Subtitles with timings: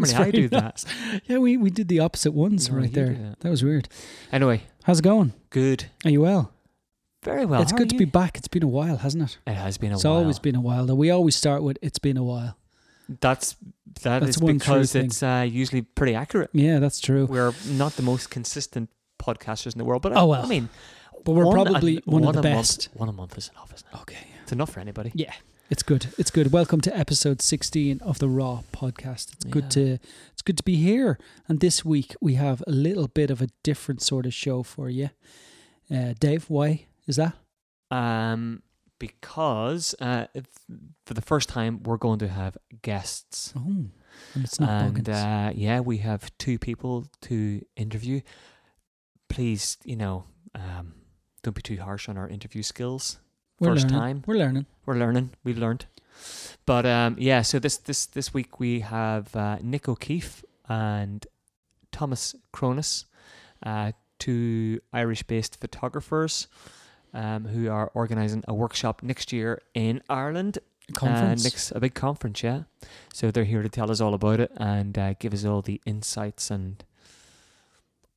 [0.00, 0.84] Normally I do that.
[1.26, 3.14] Yeah, we, we did the opposite ones right there.
[3.14, 3.40] that.
[3.40, 3.88] That was weird.
[4.32, 5.32] Anyway, How's it going?
[5.50, 5.86] good.
[6.04, 6.52] Are you well?
[7.24, 7.60] Very well.
[7.62, 8.36] it's how good to be back.
[8.38, 9.38] It's been a while, hasn't it?
[9.46, 10.18] It has been a it's while.
[10.18, 10.86] It's always been a while.
[10.86, 12.56] Though we always start with "It's been a while."
[13.20, 13.56] That's
[14.02, 16.50] that That's is one because it's uh, usually pretty accurate.
[16.52, 17.26] Yeah, that's true.
[17.26, 20.44] We're not the most consistent podcasters in the world, but Oh, well.
[20.44, 20.68] I mean,
[21.24, 22.88] But we're one probably a, one, of the best.
[22.90, 24.00] Month, one a month is enough, isn't it?
[24.02, 24.26] Okay.
[24.42, 25.10] It's enough for anybody.
[25.14, 25.32] Yeah,
[25.70, 26.06] it's good.
[26.16, 26.50] It's good.
[26.52, 29.34] Welcome to episode 16 of the Raw podcast.
[29.34, 29.98] It's good to
[30.32, 31.18] it's good to be here.
[31.48, 34.88] And this week we have a little bit of a different sort of show for
[34.88, 35.10] you.
[35.90, 37.34] Uh, Dave, why is that?
[37.90, 38.62] Um,
[38.98, 40.26] because uh,
[41.06, 43.60] for the first time we're going to have guests, Oh,
[44.34, 48.20] and it's not and uh, yeah, we have two people to interview.
[49.28, 50.94] Please, you know, um,
[51.42, 53.18] don't be too harsh on our interview skills.
[53.60, 53.98] We're first learning.
[53.98, 54.24] time.
[54.26, 54.66] We're learning.
[54.86, 55.30] We're learning.
[55.44, 55.86] We've learned.
[56.66, 61.26] But um, yeah, so this this this week we have uh, Nick O'Keefe and
[61.92, 63.04] Thomas Kornas,
[63.64, 66.46] uh, two Irish-based photographers,
[67.14, 70.58] um, who are organising a workshop next year in Ireland.
[70.94, 71.42] Conference.
[71.42, 72.62] Uh, next, a big conference, yeah.
[73.12, 75.82] So they're here to tell us all about it and uh, give us all the
[75.84, 76.82] insights and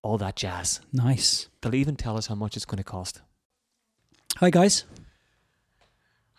[0.02, 0.80] all that jazz.
[0.94, 1.50] nice.
[1.62, 3.22] They'll even tell us how much it's going to cost.
[4.38, 4.86] Hi guys.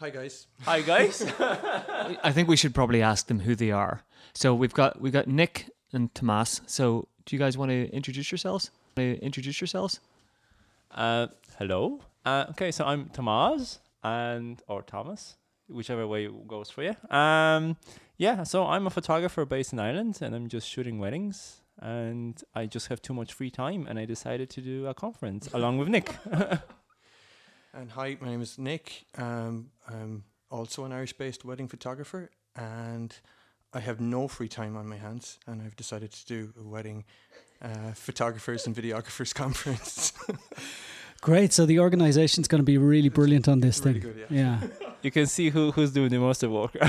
[0.02, 0.48] Hi guys.
[0.62, 1.22] Hi guys.
[1.38, 4.02] I think we should probably ask them who they are.
[4.34, 6.60] So we've got we've got Nick and Tomas.
[6.66, 8.72] So do you guys want to introduce yourselves?
[8.96, 10.00] Want to introduce yourselves?
[10.90, 12.00] Uh, hello.
[12.26, 15.36] Uh, okay, so I'm Tomas and or Thomas,
[15.68, 16.96] whichever way it goes for you.
[17.16, 17.76] Um,
[18.16, 21.60] yeah, so I'm a photographer based in Ireland, and I'm just shooting weddings.
[21.78, 25.48] And I just have too much free time, and I decided to do a conference
[25.54, 26.16] along with Nick.
[27.74, 29.06] And hi, my name is Nick.
[29.16, 33.16] Um, I'm also an Irish-based wedding photographer, and
[33.72, 37.04] I have no free time on my hands, and I've decided to do a wedding
[37.62, 40.12] uh, photographers and videographers conference.
[41.22, 41.54] Great.
[41.54, 44.12] So the organization's going to be really brilliant on this really thing.
[44.12, 44.58] good, yeah.
[44.60, 44.88] Yeah.
[45.00, 46.76] you can see who who's doing the most of work.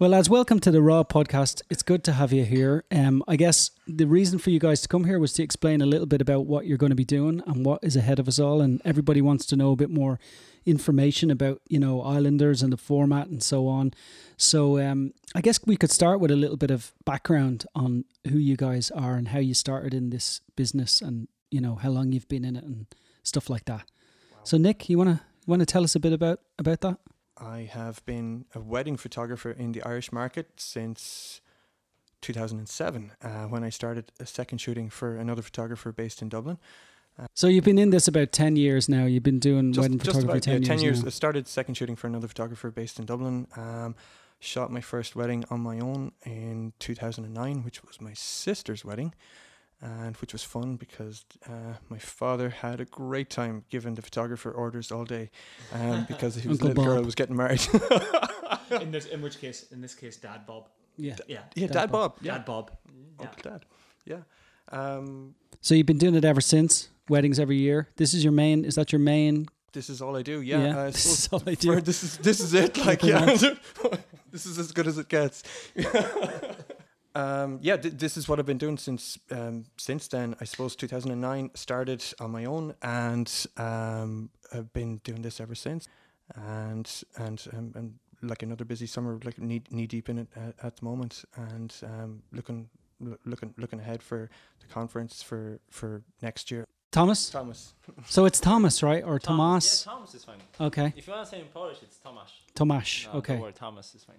[0.00, 1.60] Well, lads, welcome to the Raw podcast.
[1.68, 2.84] It's good to have you here.
[2.90, 5.86] Um, I guess the reason for you guys to come here was to explain a
[5.86, 8.38] little bit about what you're going to be doing and what is ahead of us
[8.38, 8.62] all.
[8.62, 10.18] And everybody wants to know a bit more
[10.64, 13.92] information about, you know, Islanders and the format and so on.
[14.38, 18.38] So um, I guess we could start with a little bit of background on who
[18.38, 22.12] you guys are and how you started in this business and, you know, how long
[22.12, 22.86] you've been in it and
[23.22, 23.84] stuff like that.
[24.44, 26.96] So, Nick, you want to you want to tell us a bit about about that?
[27.40, 31.40] I have been a wedding photographer in the Irish market since
[32.20, 36.58] 2007, uh, when I started a second shooting for another photographer based in Dublin.
[37.34, 39.04] So you've been in this about ten years now.
[39.04, 41.04] You've been doing just, wedding just photography about yeah, 10, 10 years.
[41.04, 43.46] I started second shooting for another photographer based in Dublin.
[43.56, 43.94] Um,
[44.38, 49.12] shot my first wedding on my own in 2009, which was my sister's wedding,
[49.82, 54.50] and which was fun because uh, my father had a great time giving the photographer
[54.50, 55.30] orders all day,
[55.72, 57.04] um, because he was Uncle little girl Bob.
[57.06, 57.66] was getting married.
[58.70, 60.68] in this, in which case, in this case, Dad Bob.
[60.96, 61.16] Yeah.
[61.26, 62.14] Yeah, yeah, Dad Dad, Bob.
[62.16, 62.18] Bob.
[62.22, 62.70] Yeah, Dad Bob.
[63.18, 63.26] Yeah.
[63.26, 63.64] Uncle Dad.
[64.04, 64.18] Yeah.
[64.72, 66.88] Um, So you've been doing it ever since.
[67.08, 67.88] Weddings every year.
[67.96, 68.64] This is your main.
[68.64, 69.46] Is that your main?
[69.72, 70.40] this is all I do.
[70.42, 70.80] Yeah.
[70.80, 71.80] I this is all I for- do.
[71.80, 72.76] this is this is it.
[72.84, 73.24] Like yeah,
[74.30, 75.42] this is as good as it gets.
[77.14, 80.36] Um, yeah, th- this is what I've been doing since um, since then.
[80.40, 85.88] I suppose 2009 started on my own, and um, I've been doing this ever since.
[86.36, 90.54] And and um, and like another busy summer, like knee knee deep in it at,
[90.64, 92.68] at the moment, and um, looking
[93.00, 96.64] loo- looking looking ahead for the conference for for next year.
[96.92, 97.30] Thomas.
[97.30, 97.74] Thomas.
[98.06, 99.84] So it's Thomas, right, or Tomas?
[99.86, 100.38] Yeah, Thomas is fine.
[100.60, 100.92] Okay.
[100.96, 102.32] If you want to say in Polish, it's Tomasz.
[102.54, 103.06] Tomasz.
[103.12, 103.36] No, okay.
[103.36, 104.16] Don't Thomas is fine.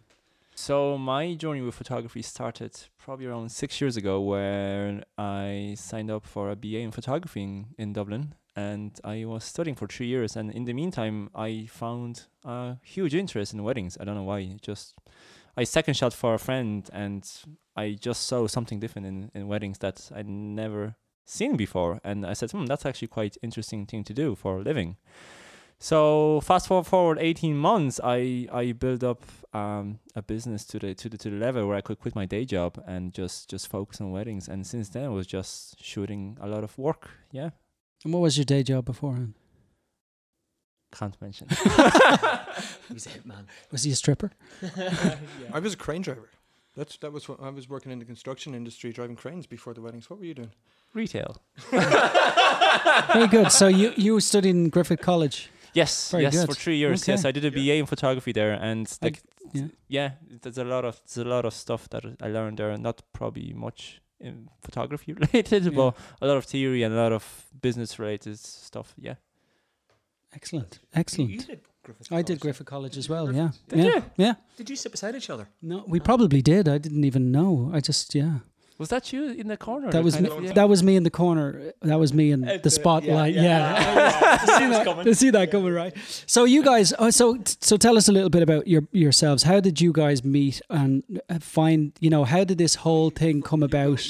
[0.63, 6.23] So my journey with photography started probably around six years ago, when I signed up
[6.23, 10.35] for a BA in photography in, in Dublin, and I was studying for three years.
[10.35, 13.97] And in the meantime, I found a huge interest in weddings.
[13.99, 14.55] I don't know why.
[14.61, 14.93] Just
[15.57, 17.27] I second shot for a friend, and
[17.75, 20.93] I just saw something different in, in weddings that I'd never
[21.25, 21.99] seen before.
[22.03, 24.97] And I said, hmm, that's actually quite interesting thing to do for a living.
[25.83, 30.93] So fast forward, forward 18 months, I I built up um, a business to the
[30.93, 33.67] to the to the level where I could quit my day job and just just
[33.67, 34.47] focus on weddings.
[34.47, 37.09] And since then, I was just shooting a lot of work.
[37.31, 37.49] Yeah,
[38.05, 39.33] And what was your day job beforehand?
[40.99, 41.47] can't mention.
[42.89, 43.45] He's a hitman.
[43.71, 44.29] Was he a stripper?
[45.53, 46.29] I was a crane driver.
[46.75, 49.81] That's that was what I was working in the construction industry, driving cranes before the
[49.81, 50.09] weddings.
[50.09, 50.51] What were you doing?
[50.93, 51.41] Retail.
[51.71, 53.51] Very good.
[53.51, 55.49] So you you studied in Griffith College.
[55.73, 56.47] Yes, Very yes, good.
[56.47, 57.07] for three years.
[57.07, 59.13] Yes, I did a BA in photography there, and I-
[59.53, 59.67] Yeah.
[59.87, 63.01] yeah, there's a lot of there's a lot of stuff that I learned there, not
[63.13, 65.71] probably much in photography related, Yeah.
[65.75, 68.93] but a lot of theory and a lot of business related stuff.
[68.97, 69.15] Yeah.
[70.33, 70.79] Excellent.
[70.93, 71.47] Excellent.
[71.47, 73.33] did Griffith I did Griffith College as well.
[73.33, 73.49] Yeah.
[73.67, 73.85] Did yeah.
[73.85, 74.03] you?
[74.17, 74.33] Yeah.
[74.57, 75.47] Did you sit beside each other?
[75.61, 76.67] No, we probably did.
[76.67, 77.71] I didn't even know.
[77.73, 78.39] I just yeah.
[78.81, 79.91] Was that you in the corner?
[79.91, 80.53] That was me, yeah.
[80.53, 81.71] that was me in the corner.
[81.83, 83.35] That was me in the the- spotlight.
[83.35, 84.37] yeah, Yeah, yeah.
[84.57, 85.95] see that, see that coming right.
[86.25, 89.43] So you guys, oh, so so tell us a little bit about your yourselves.
[89.43, 91.93] How did you guys meet and uh, find?
[91.99, 94.01] You know, how did this whole thing come about?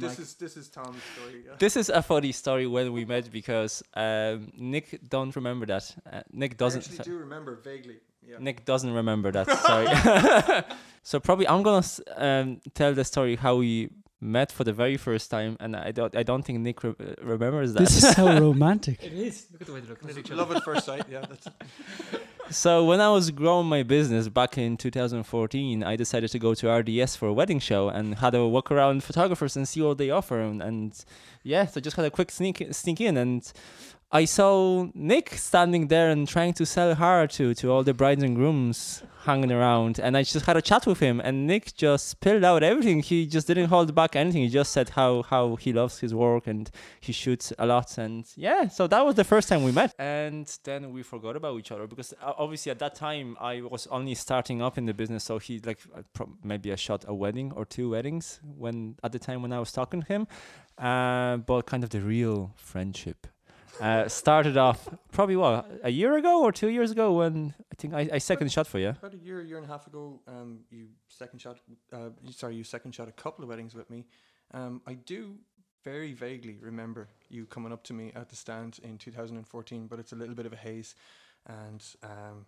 [0.00, 1.44] this is this is Tom's story.
[1.46, 1.52] Yeah.
[1.60, 5.94] This is a funny story when we met because um, Nick don't remember that.
[6.12, 6.82] Uh, Nick doesn't.
[6.82, 7.98] actually do remember vaguely.
[8.28, 8.36] Yeah.
[8.40, 9.50] Nick doesn't remember that.
[9.50, 10.64] Sorry.
[11.02, 11.86] so probably I'm gonna
[12.16, 13.90] um, tell the story how we
[14.20, 16.14] met for the very first time, and I don't.
[16.16, 17.80] I don't think Nick re- uh, remembers that.
[17.80, 19.02] This is so romantic.
[19.02, 19.46] It is.
[19.52, 20.36] Look at the way they're looking at each other.
[20.36, 21.04] Love at first sight.
[21.10, 21.24] Yeah.
[21.28, 21.48] That's,
[22.48, 26.70] So when I was growing my business back in 2014, I decided to go to
[26.70, 30.10] RDS for a wedding show and had a walk around photographers and see what they
[30.10, 30.40] offer.
[30.40, 31.04] And, and
[31.42, 33.52] yeah, so just had a quick sneak sneak in and
[34.12, 38.22] I saw Nick standing there and trying to sell her to to all the brides
[38.22, 39.98] and grooms hanging around.
[39.98, 43.02] And I just had a chat with him and Nick just spilled out everything.
[43.02, 44.42] He just didn't hold back anything.
[44.42, 46.70] He just said how how he loves his work and
[47.00, 47.98] he shoots a lot.
[47.98, 49.92] And yeah, so that was the first time we met.
[49.98, 53.88] And then we forgot about each other because uh, obviously at that time I was
[53.88, 55.24] only starting up in the business.
[55.24, 59.18] So he like uh, maybe I shot a wedding or two weddings when at the
[59.18, 60.28] time when I was talking to him.
[60.78, 63.26] Uh, but kind of the real friendship
[63.80, 67.94] uh, started off probably what a year ago or two years ago when I think
[67.94, 68.90] I, I second shot for you.
[68.90, 71.58] about a year, year and a half ago, um, you second shot.
[71.92, 74.06] Uh, sorry, you second shot a couple of weddings with me.
[74.52, 75.34] Um, I do
[75.84, 80.12] very vaguely remember you coming up to me at the stand in 2014, but it's
[80.12, 80.94] a little bit of a haze,
[81.46, 82.46] and um,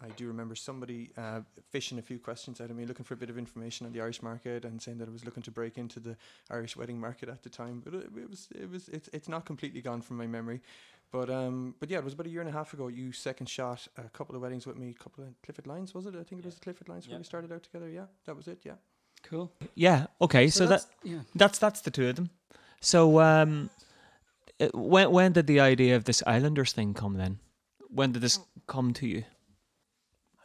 [0.00, 1.40] I do remember somebody uh,
[1.70, 4.00] fishing a few questions out of me, looking for a bit of information on the
[4.00, 6.16] Irish market, and saying that I was looking to break into the
[6.50, 7.82] Irish wedding market at the time.
[7.84, 10.60] But it, it was, it was, it's, it's not completely gone from my memory.
[11.10, 12.88] But um, but yeah, it was about a year and a half ago.
[12.88, 15.94] You second shot a couple of weddings with me, a couple of Cliff at Lyons,
[15.94, 16.14] was it?
[16.14, 17.12] I think it was Cliff at Lyons Yeah.
[17.12, 17.88] where we started out together.
[17.88, 18.60] Yeah, that was it.
[18.64, 18.74] Yeah.
[19.22, 19.50] Cool.
[19.74, 20.06] Yeah.
[20.20, 20.48] Okay.
[20.48, 21.20] So, that that's yeah.
[21.34, 22.30] that's that's the two of them.
[22.80, 23.70] So um,
[24.60, 27.38] uh, when when did the idea of this Islanders thing come then?
[27.88, 29.24] When did this come to you?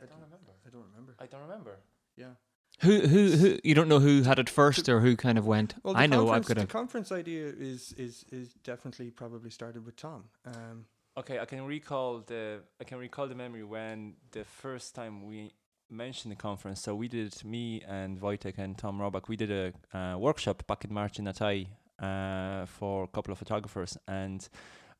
[0.02, 0.52] I don't remember.
[0.66, 1.16] I don't remember.
[1.20, 1.78] I don't remember.
[2.16, 2.36] Yeah.
[2.82, 3.60] Who who who?
[3.64, 5.76] You don't know who had it first or who kind of went.
[5.84, 6.68] Well, I know I've conference- got the a.
[6.68, 10.26] conference idea is is is definitely probably started with Tom.
[10.46, 10.86] Um,
[11.16, 15.54] Okay, I can recall the I can recall the memory when the first time we
[15.88, 16.82] mentioned the conference.
[16.82, 19.28] So we did me and Wojtek and Tom Robak.
[19.28, 21.68] We did a uh, workshop back in March in Athy
[22.00, 24.50] uh, for a couple of photographers, and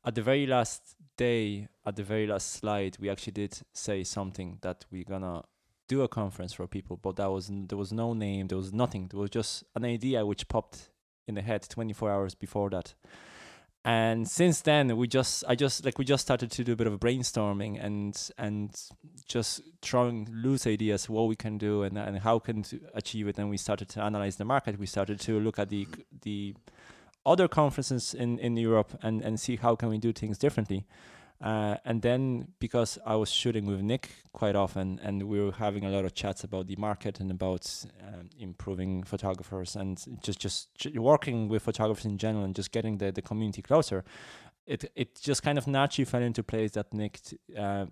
[0.04, 4.58] at the very last day, at the very last slide, we actually did say something
[4.60, 5.42] that we're gonna
[5.88, 9.08] do a conference for people, but that was there was no name, there was nothing.
[9.10, 10.90] There was just an idea which popped
[11.26, 12.94] in the head 24 hours before that.
[13.86, 16.86] And since then we just i just like we just started to do a bit
[16.86, 18.74] of brainstorming and and
[19.26, 23.38] just throwing loose ideas what we can do and, and how can to achieve it.
[23.38, 24.78] And we started to analyze the market.
[24.78, 25.86] We started to look at the
[26.22, 26.54] the
[27.26, 30.84] other conferences in in europe and and see how can we do things differently
[31.40, 35.84] uh, and then because I was shooting with Nick quite often, and we were having
[35.84, 40.68] a lot of chats about the market and about um, improving photographers and just just
[40.94, 44.04] working with photographers in general and just getting the, the community closer,
[44.66, 47.20] it it just kind of naturally fell into place that Nick
[47.58, 47.86] uh,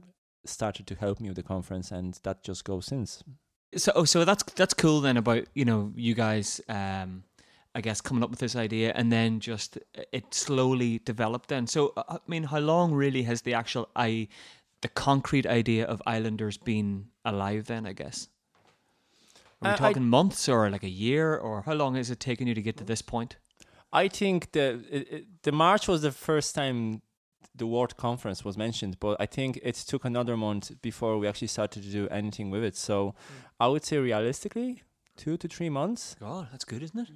[0.45, 3.23] started to help me with the conference, and that just goes since.
[3.77, 7.25] So oh, so that's that's cool then about you know you guys um
[7.75, 9.79] I guess coming up with this idea and then just
[10.13, 11.67] it slowly developed then.
[11.67, 14.29] So uh, I mean how long really has the actual I
[14.83, 18.29] the concrete idea of Islanders been alive then I guess?
[19.63, 22.21] Are we Uh, I- talking months or like a year or how long has it
[22.21, 23.37] taken you to get to this point?
[23.93, 27.01] I think the it, it, the March was the first time
[27.55, 31.49] the World Conference was mentioned, but I think it took another month before we actually
[31.49, 32.77] started to do anything with it.
[32.77, 33.15] So
[33.61, 34.83] I would say realistically,
[35.17, 36.17] two to three months.
[36.19, 37.09] God, that's good, isn't it?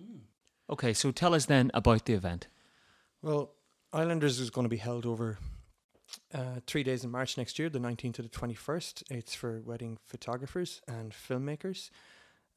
[0.69, 2.49] Okay, so tell us then about the event.
[3.23, 3.53] well,
[3.93, 5.39] Islanders is going to be held over
[6.35, 9.05] uh, three days in March next year, the 19th to the 21st.
[9.11, 11.91] It's for wedding photographers and filmmakers.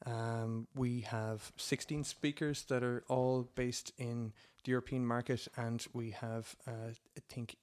[0.04, 4.32] Um, we have 16 speakers that are all based in
[4.64, 7.56] the European market, and we have, uh, I think,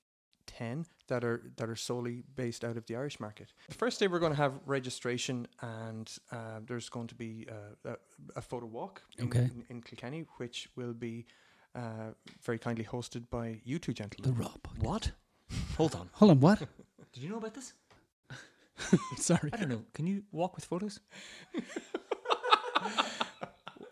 [0.58, 3.54] 10 that are that are solely based out of the Irish market.
[3.70, 7.92] The first day we're going to have registration, and uh, there's going to be uh,
[7.92, 7.96] a,
[8.36, 9.40] a photo walk in, Okay.
[9.52, 11.26] in, in Kilkenny, which will be
[11.76, 12.12] uh,
[12.44, 14.36] very kindly hosted by you two gentlemen.
[14.36, 14.84] Raw podcast.
[14.84, 15.12] What?
[15.78, 16.10] Hold on.
[16.14, 16.60] Hold on, what?
[17.14, 17.74] Did you know about this?
[19.18, 19.50] Sorry.
[19.54, 19.84] I don't know.
[19.94, 21.00] Can you walk with photos?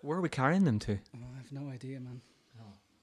[0.01, 0.93] Where are we carrying them to?
[1.15, 2.21] Oh, I have no idea, man.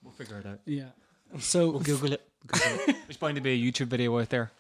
[0.03, 0.61] We'll figure it out.
[0.67, 0.91] Yeah.
[1.39, 2.29] So We'll Google it.
[2.47, 2.97] Google it.
[3.07, 4.51] There's bound to be a YouTube video out there.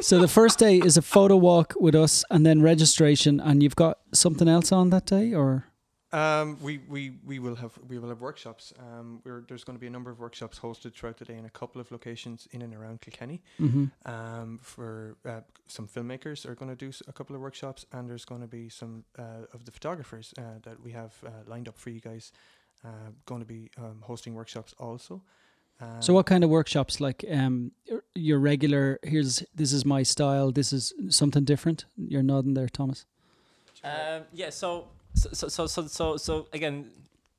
[0.00, 3.40] so the first day is a photo walk with us, and then registration.
[3.40, 5.64] And you've got something else on that day, or
[6.10, 8.72] Um, we, we, we will have we will have workshops.
[8.78, 11.44] Um, we're, there's going to be a number of workshops hosted throughout the day in
[11.44, 13.42] a couple of locations in and around Kilkenny.
[13.60, 13.86] mm-hmm.
[14.06, 18.24] Um, for uh, some filmmakers are going to do a couple of workshops, and there's
[18.24, 21.76] going to be some uh, of the photographers uh, that we have uh, lined up
[21.76, 22.32] for you guys.
[22.84, 25.20] Uh, going to be um, hosting workshops also.
[26.00, 27.00] So what kind of workshops?
[27.00, 27.72] Like um,
[28.14, 28.98] your- regular?
[29.02, 30.50] Here's this is my style.
[30.52, 31.84] This is something different.
[31.96, 33.06] You're nodding there, Thomas.
[33.84, 34.50] Um, yeah.
[34.50, 36.90] So so so so so so, again.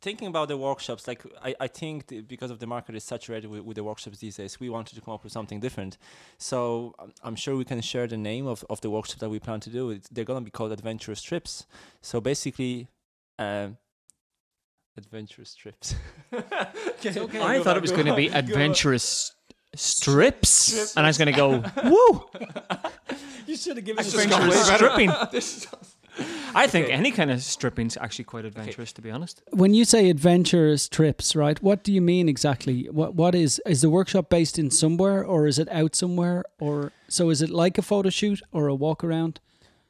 [0.02, 3.66] Thinking about the workshops, like I, I think because of the market is saturated with,
[3.66, 5.98] with the workshops these days, we wanted to come up with something different.
[6.38, 9.40] So um, I'm sure we can share the name of, of the workshop that we
[9.40, 10.00] plan to do.
[10.10, 11.66] They're gonna be called adventurous trips.
[12.02, 12.88] So basically,
[13.40, 13.76] um,
[15.00, 15.96] adventurous trips.
[16.34, 17.42] okay.
[17.42, 19.34] I thought it was going to be adventurous
[19.76, 20.98] strips, Strips.
[20.98, 22.26] and I was going to go, woo,
[23.48, 25.12] You should have given adventurous stripping.
[25.32, 25.68] this
[26.54, 26.94] I think Okay.
[26.94, 29.42] any kind of stripping's actually quite adventurous, to be honest.
[29.52, 31.62] When you say adventurous trips, right?
[31.64, 32.90] What do you mean exactly?
[32.90, 36.92] What what is is the workshop based in somewhere, or is it out somewhere, or
[37.08, 39.40] so is it like a photo shoot or a walk around?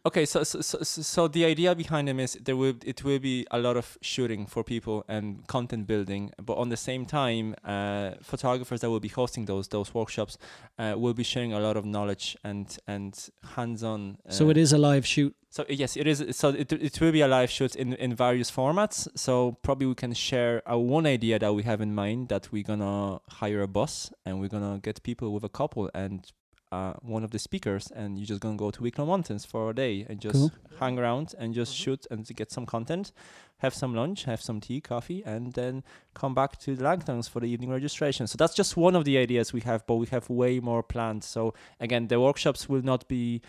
[0.05, 3.45] Okay, so so, so so the idea behind them is there will it will be
[3.51, 8.11] a lot of shooting for people and content building, but on the same time, uh,
[8.21, 10.37] photographers that will be hosting those those workshops
[10.77, 14.17] uh, will be sharing a lot of knowledge and and hands-on.
[14.25, 15.35] Uh, So it is a live shoot.
[15.49, 16.23] So yes, it is.
[16.31, 19.07] So it it will be a live shoot in in various formats.
[19.15, 22.63] So probably we can share a one idea that we have in mind that we're
[22.63, 26.31] gonna hire a bus and we're gonna get people with a couple and.
[26.71, 29.73] Uh, one of the speakers, and you're just gonna go to Wicklow Mountains for a
[29.73, 30.51] day and just Cool.
[30.79, 33.11] hang around and just shoot and to get some content,
[33.57, 35.83] have some lunch, have some tea, coffee, and then
[36.13, 38.27] come back to the Langtons for the evening registration.
[38.27, 41.23] So that's just one of the ideas we have, but we have way more planned.
[41.23, 43.41] So again, the workshops will not be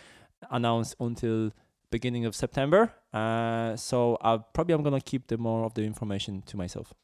[0.50, 1.50] announced until
[1.90, 2.94] beginning of September.
[3.12, 6.94] Uh, so uh, probably I'm gonna keep the more of the information to myself.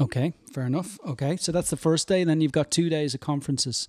[0.00, 0.98] Okay, fair enough.
[1.06, 3.86] Okay, so that's the first day, then you've got two days of conferences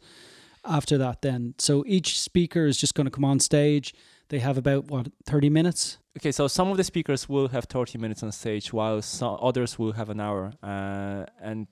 [0.65, 1.21] after that.
[1.21, 3.93] Then, so each speaker is just going to come on stage.
[4.29, 5.97] They have about what thirty minutes.
[6.17, 9.79] Okay, so some of the speakers will have 30 minutes on stage, while some others
[9.79, 10.51] will have an hour.
[10.61, 11.67] Uh, and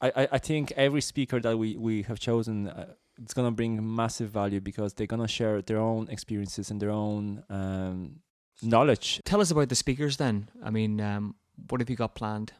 [0.00, 3.94] I, I, I think every speaker that we, we have chosen, uh, it's gonna bring
[3.96, 8.20] massive value because they're gonna share their own experiences and their own um,
[8.62, 9.20] knowledge.
[9.24, 10.48] Tell us about the speakers then.
[10.62, 11.34] I mean, um,
[11.68, 12.52] what have you got planned?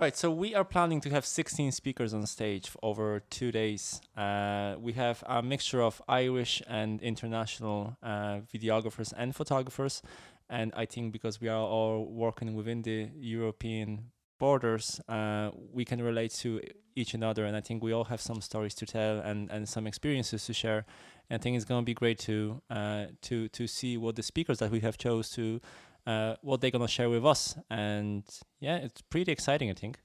[0.00, 4.00] Right, so we are planning to have 16 speakers on stage over two days.
[4.16, 10.00] Uh, we have a mixture of Irish and international uh, videographers and photographers.
[10.48, 16.00] And I think because we are all working within the European borders, uh, we can
[16.00, 16.60] relate to
[16.94, 17.44] each another.
[17.44, 20.52] And I think we all have some stories to tell and, and some experiences to
[20.52, 20.86] share.
[21.28, 24.22] And I think it's going to be great to uh, to to see what the
[24.22, 25.60] speakers that we have chose to
[26.08, 27.56] uh, what they're gonna share with us.
[27.70, 28.24] And
[28.60, 30.00] yeah, it's pretty exciting, I think.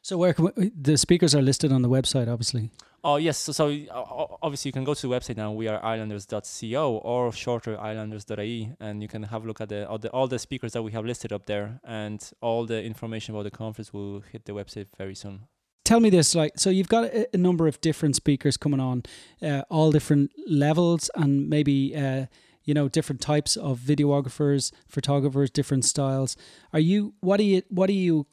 [0.00, 2.70] So where can we, the speakers are listed on the website, obviously.
[3.04, 5.52] Oh yes, so, so uh, obviously you can go to the website now.
[5.52, 9.98] We are islanders.co or shorter islanders.ie, and you can have a look at the all,
[9.98, 13.44] the all the speakers that we have listed up there, and all the information about
[13.44, 15.46] the conference will hit the website very soon.
[15.84, 19.04] Tell me this, like, so you've got a, a number of different speakers coming on,
[19.40, 22.26] uh, all different levels, and maybe uh,
[22.68, 26.36] you know different types of videographers, photographers, different styles.
[26.74, 28.26] Are you what are you what are you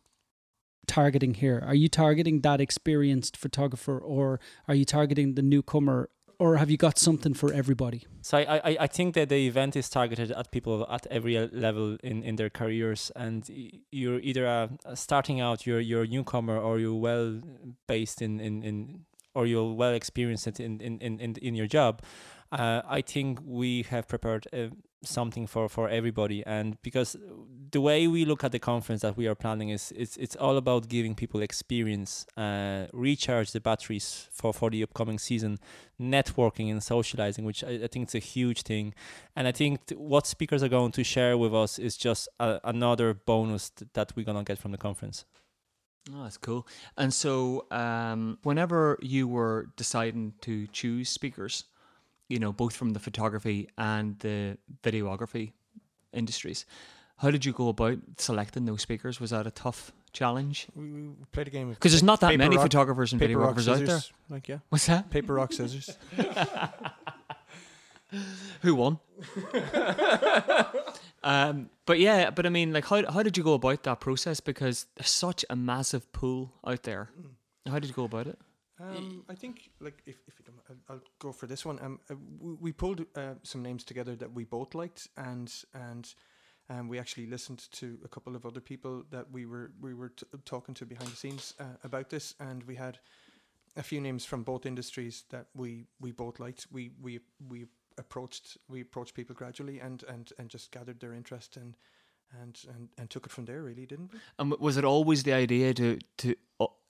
[0.88, 1.64] targeting here?
[1.66, 6.76] Are you targeting that experienced photographer, or are you targeting the newcomer, or have you
[6.76, 8.04] got something for everybody?
[8.22, 11.98] So I, I, I think that the event is targeted at people at every level
[12.04, 13.50] in, in their careers, and
[13.90, 17.40] you're either uh, starting out, you're you're a newcomer, or you're well
[17.88, 22.02] based in, in, in or you're well experienced in, in, in, in your job.
[22.56, 24.68] Uh, I think we have prepared uh,
[25.04, 27.18] something for, for everybody, and because
[27.72, 30.56] the way we look at the conference that we are planning is it's it's all
[30.56, 35.58] about giving people experience, uh, recharge the batteries for, for the upcoming season,
[36.00, 38.94] networking and socializing, which I, I think is a huge thing.
[39.36, 42.62] And I think th- what speakers are going to share with us is just a,
[42.64, 45.26] another bonus th- that we're gonna get from the conference.
[46.14, 46.66] Oh, that's cool.
[46.98, 51.66] And so, um, whenever you were deciding to choose speakers,
[52.30, 55.52] you know, both from the photography and the videography
[56.14, 56.66] industries,
[57.18, 59.20] how did you go about selecting those speakers?
[59.22, 60.68] Was that a tough challenge?
[60.76, 64.02] We, played a game Because there's not that many rock- photographers and videographers out there.
[64.30, 65.10] Like yeah, What's that?
[65.10, 65.90] paper rock scissors.
[68.62, 69.00] Who won?
[71.24, 74.40] um, but yeah, but I mean, like, how how did you go about that process?
[74.40, 77.10] Because there's such a massive pool out there.
[77.68, 78.40] How did you go about it?
[78.80, 81.80] Um, I think, like, if, if you don't, I'll, I'll go for this one.
[81.82, 86.14] Um, uh, we, we pulled uh, some names together that we both liked, and and
[86.70, 90.10] um, we actually listened to a couple of other people that we were we were
[90.10, 93.00] t- talking to behind the scenes uh, about this, and we had
[93.78, 96.68] a few names from both industries that we we both liked.
[96.72, 97.68] We we we
[97.98, 101.78] approached we approached people gradually and and and just gathered their interest and
[102.42, 103.62] and and, and took it from there.
[103.62, 104.20] Really, didn't we?
[104.40, 106.36] And was it always the idea to to uh,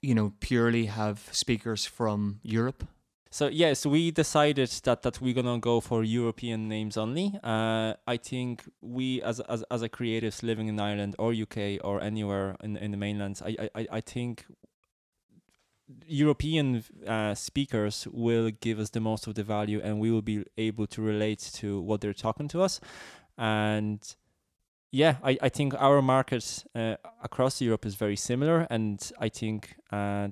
[0.05, 2.83] you know purely have speakers from Europe?
[3.31, 7.37] So yes, we decided that that we're gonna go for European names only.
[7.43, 12.01] Uh, I think we as as as a creatives living in Ireland or UK or
[12.01, 14.45] anywhere in in the mainland, I I I- think
[16.07, 20.43] European uh, speakers will give us the most of the value, and we will be
[20.57, 22.79] able to relate to what they're talking to us.
[23.37, 23.99] And
[24.95, 29.75] yeah, I, I think our market uh, across Europe is very similar, and I think
[29.91, 30.29] uh,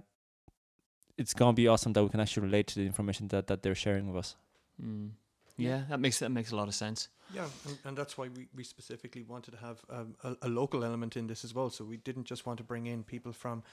[1.17, 3.75] it's gonna be awesome that we can actually relate to the information that, that they're
[3.75, 4.35] sharing with us.
[4.81, 5.11] Mm.
[5.57, 7.09] Yeah, that makes that makes a lot of sense.
[7.35, 10.83] Yeah, and, and that's why we, we specifically wanted to have um, a, a local
[10.83, 11.69] element in this as well.
[11.69, 13.63] So we didn't just want to bring in people from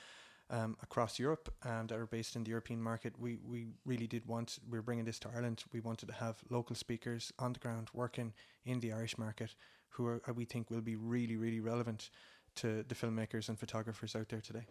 [0.51, 3.15] um, across Europe um, that are based in the European market.
[3.19, 5.63] We we really did want we are bringing this to Ireland.
[5.73, 8.33] We wanted to have local speakers on the ground working
[8.65, 9.55] in the Irish market,
[9.91, 12.11] who are, uh, we think will be really really relevant
[12.57, 14.67] to the filmmakers and photographers out there today.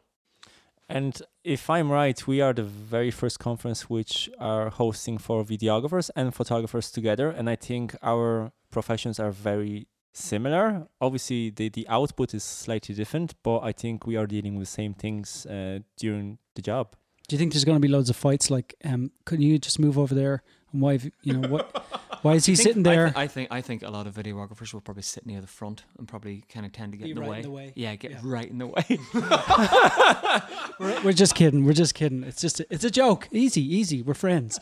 [0.90, 6.10] And if I'm right, we are the very first conference which are hosting for videographers
[6.16, 7.30] and photographers together.
[7.30, 10.88] And I think our professions are very similar.
[11.00, 14.74] Obviously, the, the output is slightly different, but I think we are dealing with the
[14.74, 16.96] same things uh, during the job.
[17.28, 18.50] Do you think there's going to be loads of fights?
[18.50, 20.42] Like, um, can you just move over there?
[20.74, 21.86] And why, have you you know, what?
[22.22, 23.14] Why is he think- sitting I, there?
[23.16, 26.08] I think I think a lot of videographers will probably sit near the front and
[26.08, 27.38] probably kind of tend to get Be in the, right way.
[27.38, 27.74] in the way.
[27.76, 28.20] Yeah, get Yeah.
[28.24, 29.00] right in the way.
[30.80, 31.66] we're, we're just kidding.
[31.66, 32.24] We're just kidding.
[32.24, 33.28] It's just it's a joke.
[33.32, 34.02] Easy, easy.
[34.02, 34.60] We're friends.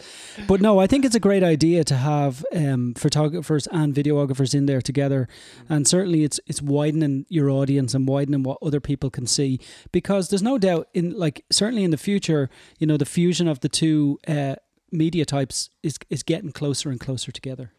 [0.47, 4.65] But no, I think it's a great idea to have um, photographers and videographers in
[4.65, 5.27] there together,
[5.69, 9.59] and certainly it's it's widening your audience and widening what other people can see
[9.91, 13.59] because there's no doubt in like certainly in the future, you know, the fusion of
[13.61, 14.19] the two.
[14.27, 14.55] Uh,
[14.91, 17.71] media types is is getting closer and closer together.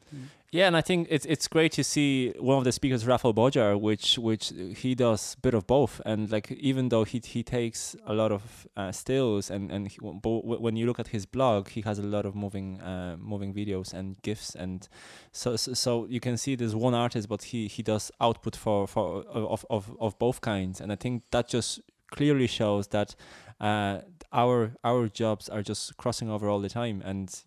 [0.51, 3.79] Yeah, and I think it's it's great to see one of the speakers, Rafael Bojar,
[3.79, 7.95] which which he does a bit of both, and like even though he he takes
[8.07, 11.83] a lot of uh, stills and and he, when you look at his blog, he
[11.83, 14.89] has a lot of moving uh, moving videos and gifs, and
[15.33, 18.87] so, so so you can see there's one artist, but he he does output for
[18.89, 23.15] for of of of both kinds, and I think that just clearly shows that
[23.61, 23.99] uh,
[24.33, 27.45] our our jobs are just crossing over all the time, and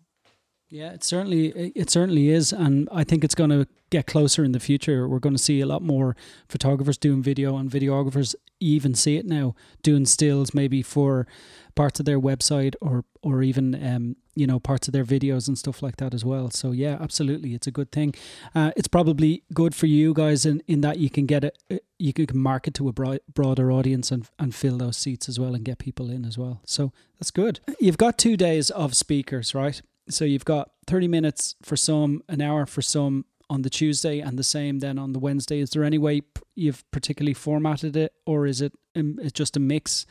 [0.72, 4.52] Yeah, it certainly it certainly is, and I think it's going to get closer in
[4.52, 5.06] the future.
[5.06, 6.16] We're going to see a lot more
[6.48, 11.26] photographers doing video, and videographers even see it now doing stills, maybe for
[11.74, 15.58] parts of their website or or even um, you know parts of their videos and
[15.58, 16.50] stuff like that as well.
[16.50, 18.14] So yeah, absolutely, it's a good thing.
[18.54, 21.76] Uh, it's probably good for you guys in, in that you can get it, uh,
[21.98, 25.54] you can market to a broad, broader audience and and fill those seats as well
[25.54, 26.62] and get people in as well.
[26.64, 27.60] So that's good.
[27.78, 29.82] You've got two days of speakers, right?
[30.08, 34.38] So you've got 30 minutes for some, an hour for some on the Tuesday, and
[34.38, 35.60] the same then on the Wednesday.
[35.60, 36.22] Is there any way
[36.54, 40.06] you've particularly formatted it, or is it um, just a mix?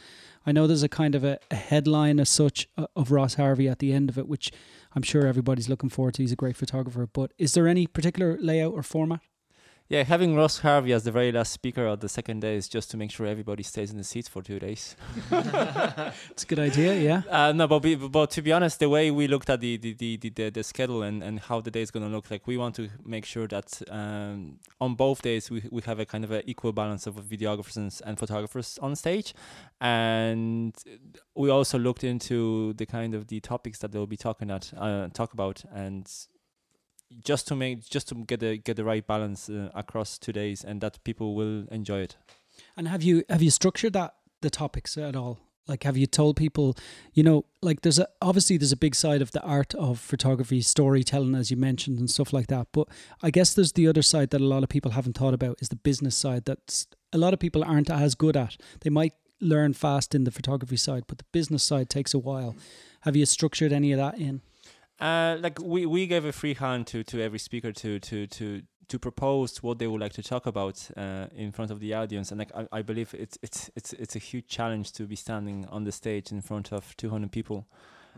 [0.45, 3.67] I know there's a kind of a, a headline as such uh, of Ross Harvey
[3.67, 4.51] at the end of it, which
[4.95, 6.23] I'm sure everybody's looking forward to.
[6.23, 7.07] He's a great photographer.
[7.11, 9.21] But is there any particular layout or format?
[9.91, 12.89] Yeah, having Ross Harvey as the very last speaker of the second day is just
[12.91, 14.95] to make sure everybody stays in the seats for two days.
[16.29, 17.21] It's a good idea, yeah.
[17.29, 19.93] Uh, no, but, be, but to be honest, the way we looked at the the,
[19.93, 22.55] the, the, the, schedule and, and how the day is going to look like, we
[22.55, 26.31] want to make sure that um, on both days we, we have a kind of
[26.31, 29.33] an equal balance of videographers and, and photographers on stage.
[29.81, 30.73] And
[31.35, 35.09] we also looked into the kind of the topics that they'll be talking at uh,
[35.09, 36.09] talk about and
[37.23, 40.63] just to make just to get the get the right balance uh, across two days
[40.63, 42.15] and that people will enjoy it.
[42.77, 45.39] And have you have you structured that the topics at all?
[45.67, 46.75] Like, have you told people,
[47.13, 50.61] you know, like there's a obviously there's a big side of the art of photography,
[50.61, 52.67] storytelling, as you mentioned, and stuff like that.
[52.71, 52.87] But
[53.21, 55.69] I guess there's the other side that a lot of people haven't thought about is
[55.69, 56.45] the business side.
[56.45, 58.57] That's a lot of people aren't as good at.
[58.81, 62.55] They might learn fast in the photography side, but the business side takes a while.
[63.01, 64.41] Have you structured any of that in?
[65.01, 68.61] Uh, like we, we gave a free hand to, to every speaker to, to, to,
[68.87, 72.29] to propose what they would like to talk about uh, in front of the audience,
[72.31, 75.65] and like I, I believe it's it's it's it's a huge challenge to be standing
[75.71, 77.67] on the stage in front of 200 people,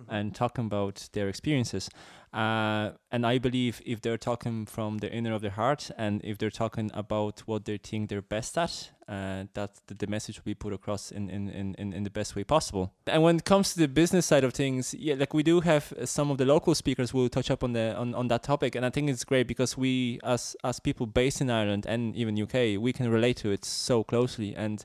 [0.09, 1.89] and talking about their experiences.
[2.33, 6.39] Uh, and I believe if they're talking from the inner of their heart and if
[6.39, 10.53] they're talking about what they think they're best at, uh, that the, message will be
[10.53, 12.93] put across in, in, in, in the best way possible.
[13.07, 15.93] And when it comes to the business side of things, yeah, like we do have
[15.93, 18.75] uh, some of the local speakers will touch up on the on, on that topic,
[18.75, 22.41] and I think it's great because we, as as people based in Ireland and even
[22.41, 24.83] UK, we can relate to it so closely, and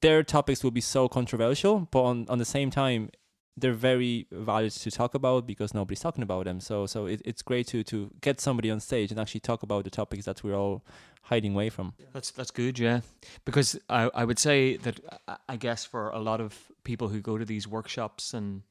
[0.00, 3.10] their topics will be so controversial, but on, on the same time,
[3.56, 6.60] they're very valid to talk about because nobody's talking about them.
[6.60, 9.84] So so it, it's great to to get somebody on stage and actually talk about
[9.84, 10.82] the topics that we're all
[11.22, 11.94] hiding away from.
[12.12, 13.00] That's that's good, yeah.
[13.44, 17.20] Because I I would say that I- I guess for a lot of people who
[17.20, 18.62] go to these workshops and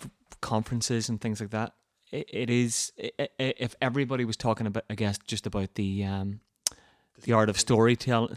[0.00, 1.72] f- conferences and things like that,
[2.12, 6.04] it, it is i- i- if everybody was talking about I guess just about the
[6.04, 6.40] um
[7.22, 8.36] the art of storytelling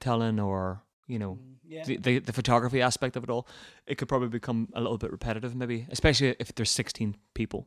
[0.00, 1.84] telling or you know Yeah.
[1.86, 3.44] the, the the photography aspect of it all,
[3.86, 7.66] it could probably become a little bit repetitive, maybe, especially if there's 16 people,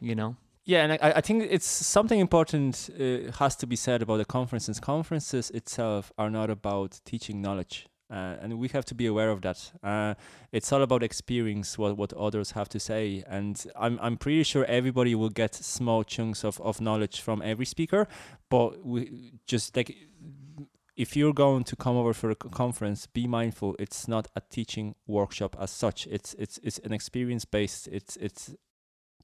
[0.00, 0.36] you know.
[0.66, 4.24] Yeah, and I, I think it's something important uh, has to be said about the
[4.24, 4.80] conferences.
[4.80, 9.40] Conferences itself are not about teaching knowledge, uh, and we have to be aware of
[9.40, 9.72] that.
[9.82, 10.14] Uh,
[10.52, 14.64] it's all about experience, what what others have to say, and I'm I'm pretty sure
[14.64, 18.06] everybody will get small chunks of, of knowledge from every speaker,
[18.48, 19.94] but we just like
[20.96, 23.74] if you're going to come over for a conference, be mindful.
[23.78, 26.06] It's not a teaching workshop as such.
[26.06, 27.88] It's it's it's an experience based.
[27.88, 28.54] It's it's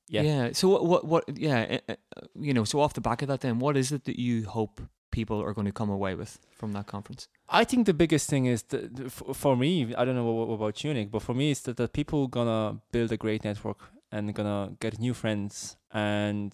[0.09, 0.23] yeah.
[0.23, 3.29] yeah So what what, what yeah, uh, uh, you know, so off the back of
[3.29, 4.81] that then, what is it that you hope
[5.13, 7.29] people are going to come away with from that conference?
[7.49, 10.85] I think the biggest thing is that for me, I don't know what, what about
[10.85, 13.79] you, Nick, but for me, it's that, that people gonna build a great network
[14.11, 16.53] and gonna get new friends and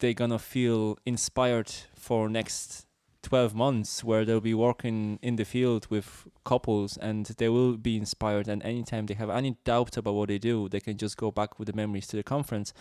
[0.00, 2.87] they're gonna feel inspired for next
[3.22, 7.96] 12 months where they'll be working in the field with couples and they will be
[7.96, 11.30] inspired and anytime they have any doubt about what they do they can just go
[11.30, 12.72] back with the memories to the conference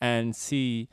[0.00, 0.88] and see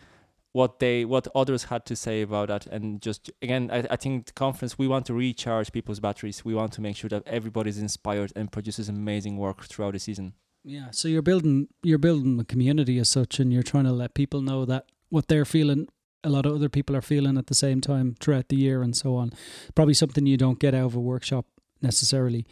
[0.51, 4.27] what they what others had to say about that and just again I, I think
[4.27, 7.79] the conference we want to recharge people's batteries we want to make sure that everybody's
[7.79, 10.33] inspired and produces amazing work throughout the season
[10.63, 10.91] Yeah.
[10.91, 14.41] So you're building you're building a community as such, and you're trying to let people
[14.41, 15.87] know that what they're feeling,
[16.23, 18.95] a lot of other people are feeling at the same time throughout the year and
[18.95, 19.31] so on.
[19.75, 21.45] Probably something you don't get out of a workshop
[21.81, 22.45] necessarily.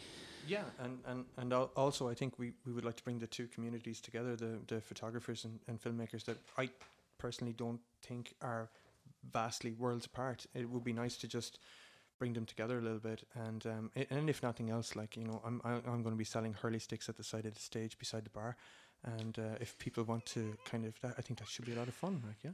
[0.48, 3.26] Yeah, and and and al- also I think we, we would like to bring the
[3.28, 6.70] two communities together, the the photographers and, and filmmakers that I
[7.18, 8.68] personally don't think are
[9.32, 10.46] vastly worlds apart.
[10.54, 11.58] It would be nice to just
[12.18, 15.24] bring them together a little bit, and um, i- and if nothing else, like you
[15.24, 17.60] know, I'm I, I'm going to be selling hurley sticks at the side of the
[17.60, 18.56] stage beside the bar,
[19.04, 21.76] and uh, if people want to kind of, that, I think that should be a
[21.76, 22.22] lot of fun.
[22.26, 22.50] Like yeah,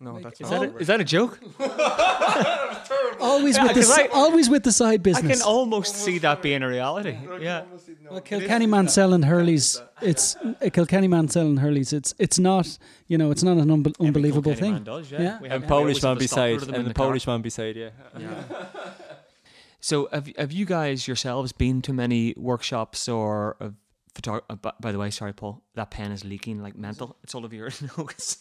[0.00, 1.38] no, Like, that's is not that a- it Is that a joke?
[3.20, 5.24] Always Yeah, with the 'cause si- I- always with the side business.
[5.24, 5.42] I business.
[5.44, 7.16] can almost see that being a reality.
[7.40, 7.64] Yeah.
[8.10, 9.80] Well, Kilkenny man selling Hurleys.
[10.00, 11.92] It's a Kilkenny man selling Hurleys.
[11.92, 14.84] It's it's not you know it's not an unbe- unbelievable Every Kilkenny thing.
[14.84, 15.22] does, yeah.
[15.22, 15.38] Yeah.
[15.40, 16.94] We and have- we polish always man a stockload beside of them and in the
[16.94, 17.06] car.
[17.06, 18.34] polish man beside yeah Yeah.
[19.82, 23.70] So have have you guys yourselves been to many workshops or uh,
[24.14, 27.16] photo- uh, by, by the way, sorry, Paul, that pen is leaking like mental.
[27.22, 28.38] It's all over your nose.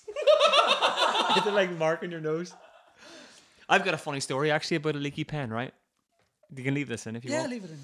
[1.38, 2.54] Is it like mark on your nose?
[3.68, 5.50] I've got a funny story actually about a leaky pen.
[5.50, 5.74] Right?
[6.56, 7.44] You can leave this in if you want.
[7.44, 7.78] Yeah, leave it in.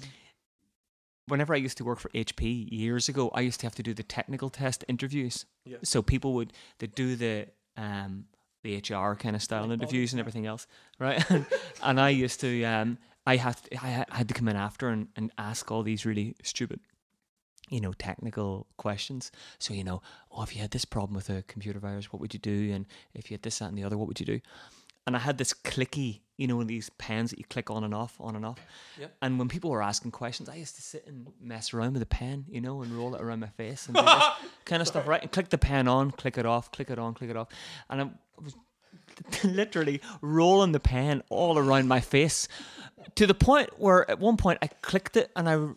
[1.28, 3.92] Whenever I used to work for HP years ago, I used to have to do
[3.94, 5.44] the technical test interviews.
[5.64, 5.78] Yeah.
[5.82, 8.26] So people would they do the um
[8.62, 10.66] the HR kind of style Like interviews and everything else,
[10.98, 11.24] right?
[11.82, 15.08] and I used to um I had to, I had to come in after and,
[15.16, 16.80] and ask all these really stupid
[17.68, 19.30] you know technical questions.
[19.58, 22.34] So you know oh if you had this problem with a computer virus what would
[22.34, 22.72] you do?
[22.72, 24.40] And if you had this that and the other what would you do?
[25.06, 28.16] And I had this clicky you know these pens that you click on and off
[28.20, 28.58] on and off.
[28.98, 29.16] Yep.
[29.22, 32.06] and when people were asking questions I used to sit and mess around with the
[32.06, 33.96] pen you know and roll it around my face and
[34.64, 35.22] kind of stuff right?
[35.22, 37.48] And click the pen on click it off click it on click it off.
[37.88, 38.10] And I
[38.42, 38.54] was
[39.44, 42.48] literally rolling the pen all around my face
[43.14, 45.68] to the point where at one point I clicked it and I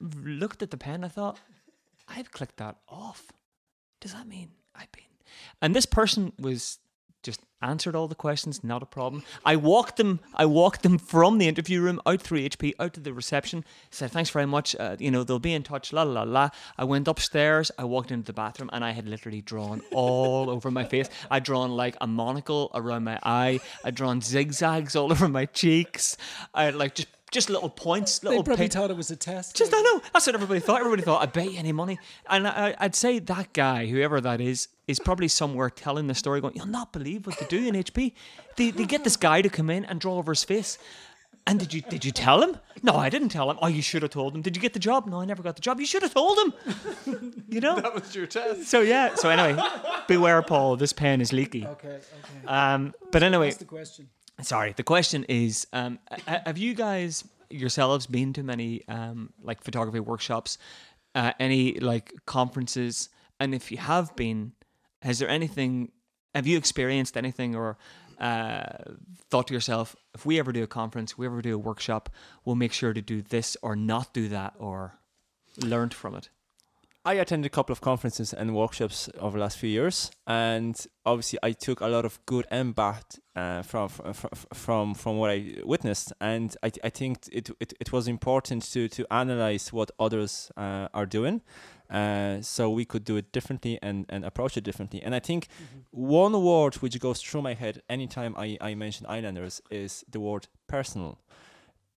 [0.00, 1.04] looked at the pen.
[1.04, 1.38] I thought,
[2.08, 3.32] I've clicked that off.
[4.00, 5.04] Does that mean I've been?
[5.62, 6.78] And this person was
[7.22, 9.22] just answered all the questions, not a problem.
[9.44, 10.20] I walked them.
[10.34, 13.64] I walked them from the interview room out through HP, out to the reception.
[13.90, 14.74] Said thanks very much.
[14.78, 15.92] Uh, you know they'll be in touch.
[15.92, 16.48] La la la.
[16.78, 17.70] I went upstairs.
[17.78, 21.08] I walked into the bathroom, and I had literally drawn all over my face.
[21.30, 23.60] I'd drawn like a monocle around my eye.
[23.84, 26.16] I'd drawn zigzags all over my cheeks.
[26.54, 29.16] I like just just little points, Little They little probably pin- thought it was a
[29.16, 29.56] test.
[29.56, 30.00] just I know.
[30.12, 30.80] That's what everybody thought.
[30.80, 31.98] Everybody thought I'd bet you any money.
[32.28, 36.40] And I, I'd say that guy, whoever that is, is probably somewhere telling the story,
[36.40, 38.12] going, "You'll not believe what they do in HP.
[38.56, 40.78] They they get this guy to come in and draw over his face."
[41.46, 42.58] And did you did you tell him?
[42.82, 43.58] No, I didn't tell him.
[43.62, 44.42] Oh, you should have told him.
[44.42, 45.06] Did you get the job?
[45.06, 45.80] No, I never got the job.
[45.80, 47.44] You should have told him.
[47.48, 47.80] you know.
[47.80, 48.64] That was your test.
[48.68, 49.14] So yeah.
[49.14, 49.60] So anyway,
[50.06, 50.76] beware, Paul.
[50.76, 51.66] This pen is leaky.
[51.66, 52.46] Okay, okay.
[52.46, 54.08] Um, but anyway, That's the question.
[54.42, 54.72] Sorry.
[54.72, 60.58] The question is, um, have you guys yourselves been to many um, like photography workshops,
[61.14, 63.08] uh, any like conferences?
[63.38, 64.52] And if you have been,
[65.02, 65.92] has there anything?
[66.34, 67.76] Have you experienced anything or
[68.20, 68.66] uh,
[69.30, 72.10] thought to yourself, if we ever do a conference, we ever do a workshop,
[72.44, 74.98] we'll make sure to do this or not do that, or
[75.56, 76.28] learned from it?
[77.02, 81.38] I attended a couple of conferences and workshops over the last few years, and obviously
[81.42, 85.54] I took a lot of good and bad uh, from, from from from what I
[85.64, 90.52] witnessed, and I, I think it, it it was important to to analyze what others
[90.58, 91.40] uh, are doing,
[91.88, 95.02] uh, so we could do it differently and and approach it differently.
[95.02, 95.48] And I think
[95.92, 100.48] one word which goes through my head anytime I I mention Islanders is the word
[100.66, 101.18] personal.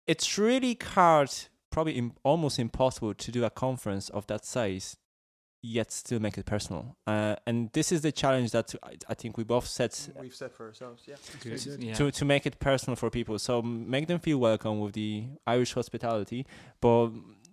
[0.08, 1.30] It's really hard
[1.74, 4.96] probably Im- almost impossible to do a conference of that size
[5.66, 9.38] yet still make it personal uh, and this is the challenge that I, I think
[9.38, 11.04] we both set We've set for ourselves.
[11.08, 11.16] Yeah.
[11.80, 11.94] Yeah.
[11.94, 15.74] to, to make it personal for people so make them feel welcome with the irish
[15.74, 16.46] hospitality
[16.82, 17.10] but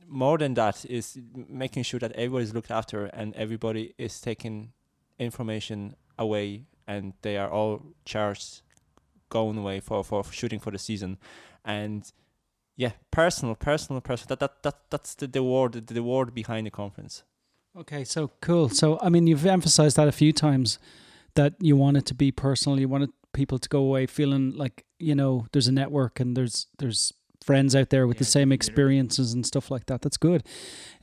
[0.08, 4.72] more than that is making sure that everybody is looked after and everybody is taking
[5.20, 8.62] information away and they are all charged
[9.28, 11.16] going away for, for shooting for the season
[11.64, 12.10] and
[12.82, 16.66] yeah personal personal personal that, that, that that's the, the word the, the word behind
[16.66, 17.14] the conference
[17.76, 18.68] Okay, so cool.
[18.68, 20.78] So, I mean, you've emphasized that a few times
[21.34, 22.80] that you want it to be personal.
[22.80, 26.66] You wanted people to go away feeling like you know there's a network and there's
[26.78, 27.12] there's
[27.44, 30.02] friends out there with the same experiences and stuff like that.
[30.02, 30.44] That's good.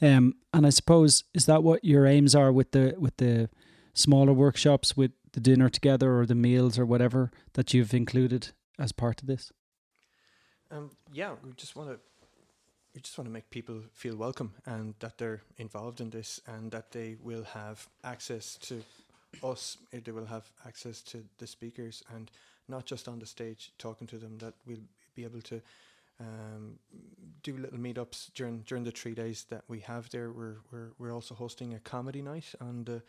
[0.01, 3.49] Um, and I suppose is that what your aims are with the with the
[3.93, 8.91] smaller workshops, with the dinner together or the meals or whatever that you've included as
[8.91, 9.53] part of this.
[10.71, 11.99] Um, yeah, we just want to
[12.93, 16.71] we just want to make people feel welcome and that they're involved in this and
[16.71, 18.81] that they will have access to
[19.43, 19.77] us.
[19.93, 22.31] eh, They will have access to the speakers and
[22.67, 24.37] not just on the stage talking to them.
[24.39, 25.61] That we'll be able to
[26.19, 26.79] um,
[27.43, 30.31] do little meetups during during the three days that we have there.
[30.31, 33.03] We're we're we're also hosting a comedy night on the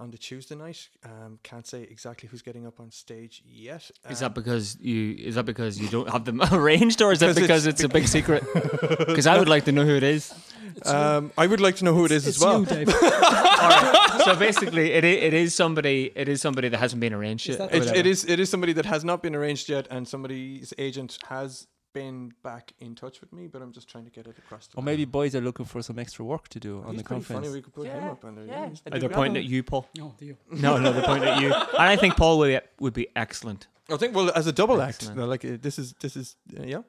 [0.00, 0.88] on the Tuesday night.
[1.04, 3.90] Um, can't say exactly who's getting up on stage yet.
[4.10, 5.14] Is Um, that because you?
[5.18, 7.84] Is that because you don't have them arranged, or is that Because because it's it's,
[7.84, 8.42] a big secret?
[9.06, 10.32] Because I would like to know who it is.
[10.84, 12.60] Um, I would like to know who it is It's as well.
[12.60, 12.90] you, Dave.
[14.24, 16.10] so basically, it it is somebody.
[16.14, 17.60] It is somebody that hasn't been arranged yet.
[17.72, 21.18] It, it is it is somebody that has not been arranged yet, and somebody's agent
[21.28, 24.66] has been back in touch with me, but I'm just trying to get it across.
[24.66, 24.84] The or line.
[24.86, 27.46] maybe boys are looking for some extra work to do on He's the pretty conference
[27.46, 27.54] funny.
[27.58, 28.44] We could put him up on there.
[28.44, 28.66] yeah.
[28.66, 29.88] he's- Are they pointing at you, Paul?
[29.96, 30.36] No, do you?
[30.50, 31.54] No, no, they're pointing at you.
[31.78, 33.68] And I think Paul would be, would be excellent.
[33.90, 35.14] I think well as a double act.
[35.14, 36.82] No, like uh, this is this is uh, yeah.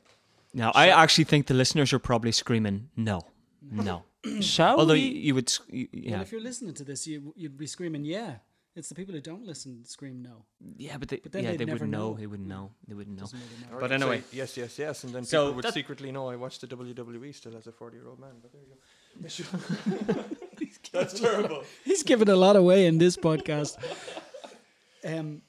[0.54, 3.22] Now, I actually think the listeners are probably screaming, "No,
[3.62, 4.04] no."
[4.42, 7.06] shall Although we you, you would, s- you, Well, yeah, if you're listening to this,
[7.06, 8.36] you, you'd be screaming, yeah.
[8.76, 10.44] It's the people who don't listen scream no.
[10.78, 12.10] yeah, but they, But then yeah, they'd they never wouldn't know.
[12.12, 12.18] know.
[12.20, 12.72] They wouldn't know.
[12.88, 13.28] They wouldn't know.
[13.70, 14.20] Really But anyway.
[14.20, 16.68] say yes, yes, yes, and then So people would that- secretly know I watched the
[16.68, 18.32] WWE still as a 40 year old man.
[18.42, 20.24] But there you go.
[20.92, 21.64] That's terrible.
[21.86, 23.78] He's given a lot away in this podcast.
[25.04, 25.42] Um,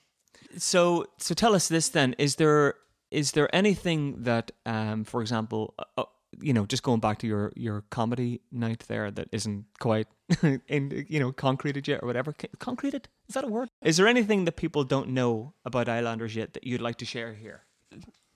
[0.59, 2.75] So, so tell us this then: is there
[3.11, 6.05] is there anything that, um, for example, uh,
[6.41, 10.09] you know, just going back to your your comedy night there, that isn't quite
[10.69, 12.35] in you know concreted yet or whatever?
[12.59, 13.69] Concreted is that a word?
[13.83, 17.35] Is there anything that people don't know about Islanders yet that you'd like to share
[17.35, 17.65] here?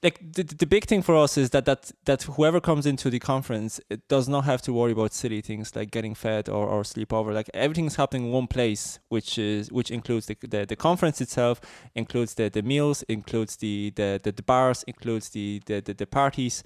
[0.02, 3.18] Like the, the big thing for us is that that that whoever comes into the
[3.18, 6.84] conference it does not have to worry about silly things like getting fed or, or
[6.84, 7.34] sleep over.
[7.34, 11.60] Like everything's happening in one place which is which includes the the, the conference itself
[11.94, 16.06] includes the, the meals includes the, the, the, the bars includes the, the, the, the
[16.06, 16.62] parties.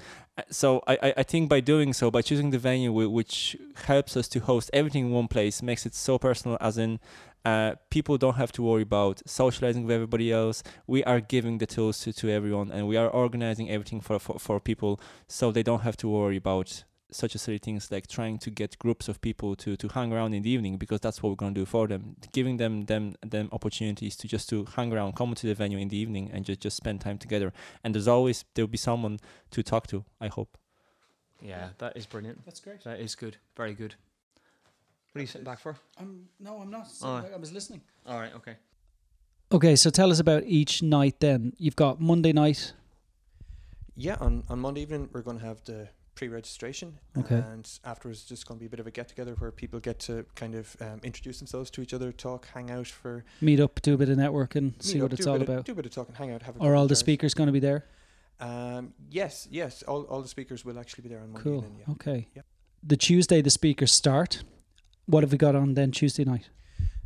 [0.50, 4.40] So I- I think by doing so by choosing the venue which helps us to
[4.40, 7.00] host everything in one place makes it so personal as in
[7.44, 11.66] uh, people don't have to worry about socializing with everybody else we are giving the
[11.66, 15.62] tools to, to everyone and we are organizing everything for, for, for people so they
[15.62, 19.20] don't have to worry about such a silly things like trying to get groups of
[19.20, 21.66] people to, to hang around in the evening because that's what we're going to do
[21.66, 25.54] for them giving them them them opportunities to just to hang around come to the
[25.54, 27.52] venue in the evening and just, just spend time together
[27.84, 29.18] and there's always there'll be someone
[29.50, 30.56] to talk to i hope
[31.40, 32.44] Yeah, that is brilliant.
[32.46, 32.82] that's great.
[32.84, 33.36] That is good.
[33.54, 33.94] Very good.
[35.14, 35.76] What are you sitting back for?
[35.96, 36.88] I'm, no, I'm not.
[37.00, 37.24] Oh.
[37.32, 37.82] I was listening.
[38.04, 38.34] All right.
[38.34, 38.56] Okay.
[39.52, 41.52] Okay, so tell us about each night then.
[41.56, 42.72] You've got Monday night.
[43.94, 47.36] Yeah, on, on Monday evening we're going to have the pre-registration, Okay.
[47.36, 50.00] and afterwards it's just going to be a bit of a get-together where people get
[50.00, 53.80] to kind of um, introduce themselves to each other, talk, hang out for Meet up,
[53.82, 55.64] do a bit of networking, see meet what it's all bit of- about.
[55.64, 57.52] do a bit of talking, hang out, have a Are all the speakers going to
[57.52, 57.84] be there?
[58.40, 59.84] Um, yes, yes.
[59.84, 61.42] All, all the speakers will actually be there on Monday.
[61.42, 61.58] Cool.
[61.58, 61.92] evening, yeah.
[61.92, 62.26] Okay.
[62.34, 62.46] Yep.
[62.82, 64.42] The Tuesday the speakers start.
[65.06, 66.48] What have we got on then Tuesday night?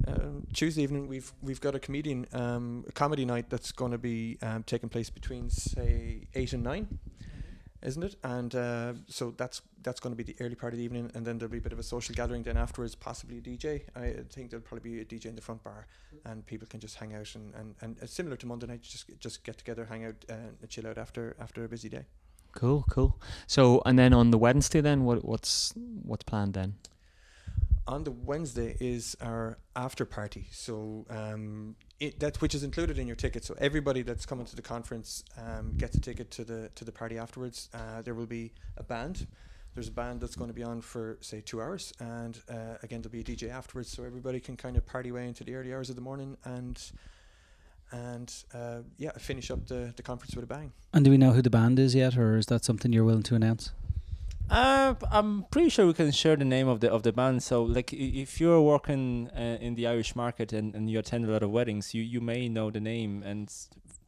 [0.06, 3.98] Um, Tuesday evening, we've we've got a comedian um, a comedy night that's going to
[3.98, 7.00] be um, taking place between say eight and nine,
[7.82, 8.14] isn't it?
[8.22, 11.26] And uh, so that's that's going to be the early part of the evening, and
[11.26, 12.44] then there'll be a bit of a social gathering.
[12.44, 13.82] Then afterwards, possibly a DJ.
[13.96, 15.88] I think there'll probably be a DJ in the front bar,
[16.24, 19.10] and people can just hang out and and, and uh, similar to Monday night, just
[19.18, 22.04] just get together, hang out, uh, and chill out after after a busy day.
[22.52, 23.20] Cool, cool.
[23.48, 26.76] So, and then on the Wednesday, then what what's what's planned then?
[27.88, 30.46] On the Wednesday is our after party.
[30.52, 33.44] So um, it, that which is included in your ticket.
[33.44, 36.92] So everybody that's coming to the conference um, gets a ticket to the to the
[36.92, 37.70] party afterwards.
[37.72, 39.26] Uh, there will be a band.
[39.74, 43.00] There's a band that's going to be on for say two hours, and uh, again
[43.00, 45.72] there'll be a DJ afterwards, so everybody can kind of party away into the early
[45.72, 46.92] hours of the morning and
[47.90, 50.72] and uh, yeah, finish up the, the conference with a bang.
[50.92, 53.22] And do we know who the band is yet, or is that something you're willing
[53.22, 53.72] to announce?
[54.50, 57.42] Uh, I'm pretty sure we can share the name of the of the band.
[57.42, 61.30] So, like, if you're working uh, in the Irish market and, and you attend a
[61.30, 63.22] lot of weddings, you, you may know the name.
[63.22, 63.52] And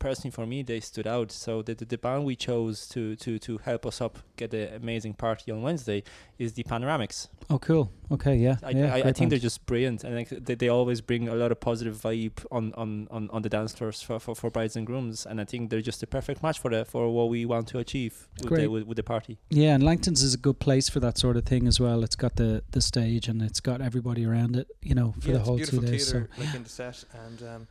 [0.01, 1.31] personally, for me, they stood out.
[1.31, 4.75] So, the the, the band we chose to, to to help us up get the
[4.75, 6.03] amazing party on Wednesday
[6.39, 7.29] is the Panoramics.
[7.49, 7.93] Oh, cool.
[8.11, 8.57] Okay, yeah.
[8.63, 11.29] I, yeah I, I great think they're just brilliant, and like they, they always bring
[11.29, 14.51] a lot of positive vibe on, on, on, on the dance floors for, for, for
[14.51, 15.27] brides and grooms.
[15.27, 17.79] And I think they're just a perfect match for the for what we want to
[17.79, 19.39] achieve with the, with, with the party.
[19.51, 22.03] Yeah, and Langton's is a good place for that sort of thing as well.
[22.03, 25.35] It's got the the stage and it's got everybody around it, you know, for yeah,
[25.35, 26.07] the it's whole beautiful two days.
[26.07, 27.69] So theatre, like in the set, and um,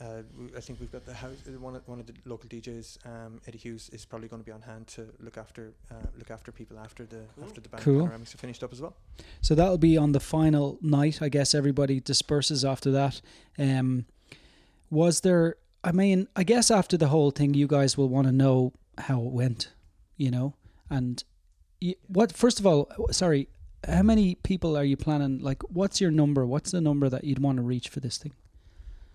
[0.00, 1.36] uh, w- I think we've got the house.
[1.46, 4.46] uh, One of, one of the local DJs, um, Eddie Hughes, is probably going to
[4.46, 7.82] be on hand to look after uh, look after people after the after the band
[7.82, 8.06] Cool.
[8.06, 8.94] panoramics are finished up as well.
[9.40, 11.20] So that'll be on the final night.
[11.22, 13.20] I guess everybody disperses after that.
[13.58, 14.06] Um,
[14.90, 15.56] was there?
[15.84, 19.20] I mean, I guess after the whole thing, you guys will want to know how
[19.22, 19.72] it went,
[20.16, 20.54] you know.
[20.90, 21.22] And
[21.82, 22.32] y what?
[22.32, 23.48] First of all, sorry,
[23.86, 25.38] how many people are you planning?
[25.40, 26.44] Like, what's your number?
[26.46, 28.32] What's the number that you'd want to reach for this thing?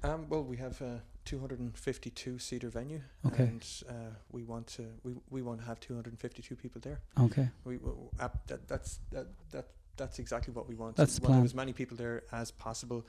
[0.04, 3.44] Um, well, we have a 252 seater venue, Okay.
[3.44, 3.94] and uh,
[4.32, 7.00] we want to we, we want to have 252 people there.
[7.20, 7.48] Okay.
[7.64, 10.96] We, we ap- that, that's that, that that's exactly what we want.
[10.98, 11.40] That's the We want plan.
[11.40, 13.06] have as many people there as possible,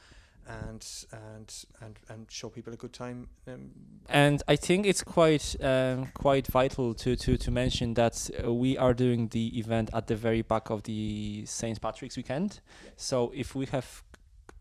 [0.46, 3.26] and and and and show people a good time.
[3.48, 3.70] Um,
[4.08, 8.78] And I think it's quite um, quite vital to, to, to mention that uh, we
[8.78, 11.80] are doing the event at the very back of the St.
[11.80, 12.60] Patrick's weekend.
[12.96, 14.03] So if we have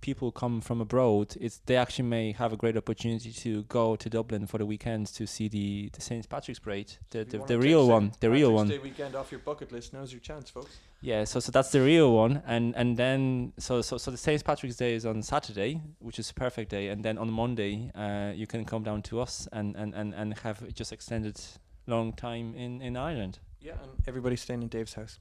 [0.03, 4.09] people come from abroad, it's they actually may have a great opportunity to go to
[4.09, 6.27] Dublin for the weekend to see the, the St.
[6.27, 7.91] Patrick's parade, the, if the, the real St.
[7.91, 8.67] one, the real Patrick's one.
[8.67, 9.93] Day weekend off your bucket list.
[9.93, 10.75] Now's your chance, folks.
[10.99, 14.43] Yeah, so so that's the real one, and and then so so so the St.
[14.43, 18.33] Patrick's Day is on Saturday, which is a perfect day, and then on Monday, uh,
[18.35, 21.39] you can come down to us and and and and have just extended
[21.87, 23.39] long time in in Ireland.
[23.61, 25.19] Yeah, and everybody's staying in Dave's house.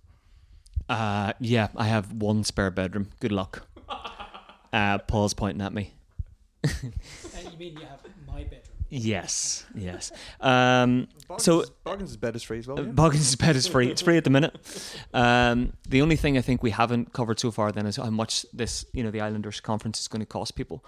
[0.89, 3.11] Uh, yeah, I have one spare bedroom.
[3.21, 3.67] Good luck.
[4.73, 5.95] Uh, Paul's pointing at me.
[6.65, 6.69] you
[7.59, 8.61] mean you have my bedroom?
[8.89, 10.13] Yes, yes.
[10.41, 11.09] Um,
[11.39, 12.79] So- Boggins' bed is free as well.
[12.79, 12.91] Uh, yeah?
[12.91, 13.89] Boggins' bed is free.
[13.89, 14.55] It's free at the minute.
[15.15, 18.45] Um, the only thing I think we haven't covered so far then is how much
[18.53, 20.85] this, you know, the Islanders conference is going to cost people.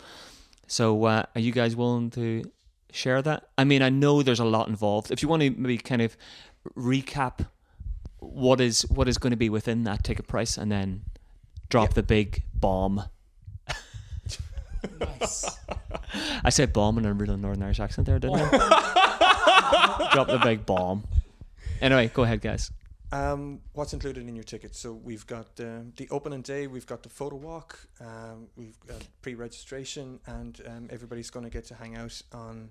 [0.66, 2.44] So, uh, are you guys willing to
[2.92, 3.48] share that?
[3.56, 5.10] I mean, I know there's a lot involved.
[5.10, 6.16] If you want to maybe kind of
[6.76, 7.46] recap
[8.18, 11.02] what is what is going to be within that ticket price, and then
[11.68, 11.94] drop Yeah.
[11.94, 13.04] the big bomb.
[15.00, 15.56] Nice.
[16.44, 20.10] I said bomb in a real Northern Irish accent there, didn't I?
[20.12, 21.04] drop the big bomb.
[21.80, 22.70] Anyway, go ahead, guys.
[23.12, 24.74] Um, what's included in your ticket?
[24.74, 29.06] So we've got um, the opening day, we've got the photo walk, um, we've got
[29.22, 32.70] pre-registration, and um, everybody's going to get to hang out on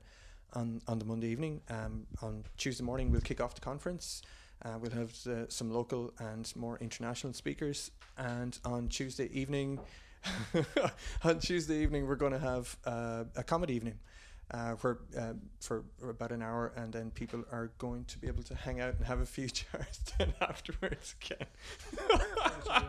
[0.54, 1.62] on on the Monday evening.
[1.70, 4.22] Um, on Tuesday morning, we'll kick off the conference.
[4.64, 9.80] Uh, we'll have uh, some local and more international speakers, and on Tuesday evening,
[11.24, 14.00] on Tuesday evening, we're going to have uh, a comedy evening.
[14.52, 18.44] Uh, where uh, for about an hour, and then people are going to be able
[18.44, 21.48] to hang out and have a few jars then afterwards again.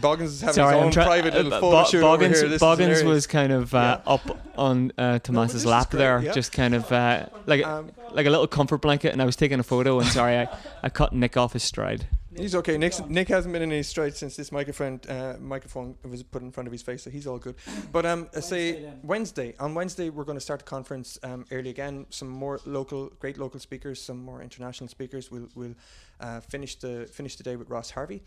[0.00, 2.48] Boggins is having Sorry, his own try- private uh, little Bo- photo shoot over here.
[2.48, 6.32] This Boggins was kind of uh, up on uh, Tomasz's this is lap there, yeah.
[6.32, 9.58] just kind of uh, like Um, like a little comfort blanket, and I was taking
[9.58, 9.98] a photo.
[9.98, 10.48] And sorry, I,
[10.82, 12.06] I cut Nick off his stride.
[12.38, 12.76] He's okay.
[12.76, 16.52] Nick's, Nick hasn't been in any stride since this microphone uh, microphone was put in
[16.52, 17.56] front of his face, so he's all good.
[17.92, 19.00] But um, uh, say Wednesday then.
[19.02, 19.54] Wednesday.
[19.58, 22.06] On Wednesday, we're going to start the conference um, early again.
[22.10, 25.30] Some more local, great local speakers, some more international speakers.
[25.30, 25.74] We'll we'll
[26.20, 28.22] uh, finish the finish the day with Ross Harvey,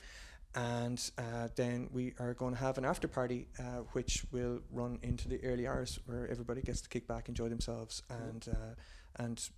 [0.56, 5.00] and uh, then we are going to have an after party, uh, which will run
[5.04, 9.50] into the early hours, where everybody gets to kick back, enjoy themselves, and uh, and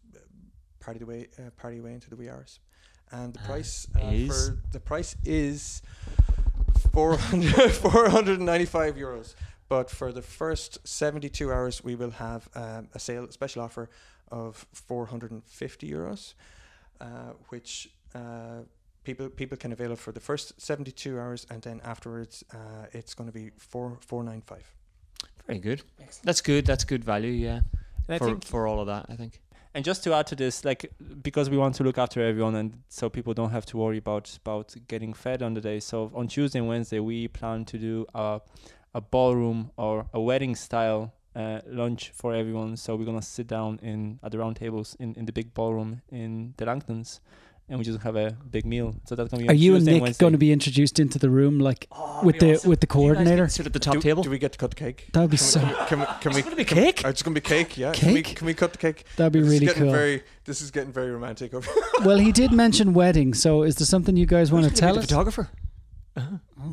[0.80, 2.60] party the way uh, party away into the wee hours.
[3.12, 4.28] And the Uh, price uh, is?
[4.50, 5.82] for the price is
[6.94, 9.36] 400, 495 euros.
[9.70, 13.90] But for the first 72 hours, we will have um, a sale, a special offer
[14.30, 16.34] of 450 euros,
[17.00, 17.06] uh,
[17.50, 18.64] which uh,
[19.06, 22.58] people people can avail of for the first 72 hours, and then afterwards, uh,
[22.92, 24.74] it's going to be four 495.
[25.48, 25.84] Very good.
[26.24, 26.66] That's good.
[26.66, 27.32] That's good value.
[27.32, 27.62] Yeah.
[28.08, 29.40] And I For think for all of that, I think.
[29.74, 30.92] And just to add to this, like
[31.22, 34.38] because we want to look after everyone, and so people don't have to worry about
[34.46, 35.80] about getting fed on the day.
[35.80, 38.42] So on Tuesday and Wednesday, we plan to do a
[38.94, 42.76] a ballroom or a wedding style uh, lunch for everyone.
[42.76, 46.02] So we're gonna sit down in at the round tables in, in the big ballroom
[46.12, 47.22] in the Langtons,
[47.72, 48.94] and we just have a big meal.
[49.06, 49.48] So that's gonna be.
[49.50, 51.88] Are on you and Nick going to be introduced into the room like
[52.22, 53.48] with the with the coordinator?
[53.48, 54.24] Sit at the top do, table.
[54.24, 55.08] Do we get to cut the cake?
[55.14, 55.60] That'd be Can so.
[55.62, 57.02] we, can we, can we, It's gonna be can- cake?
[57.06, 57.94] oh, it's going to be cake, yeah.
[57.94, 58.36] Can we, Cake?
[58.36, 59.06] can we cut the cake?
[59.16, 59.92] That'd be this really is getting cool.
[59.94, 60.24] very.
[60.44, 61.54] This is getting very romantic.
[61.54, 61.68] Over
[62.04, 65.00] well, he did mention wedding, so is there something you guys want to tell be
[65.00, 65.06] us?
[65.06, 65.50] the photographer.
[66.18, 66.68] Uh-huh.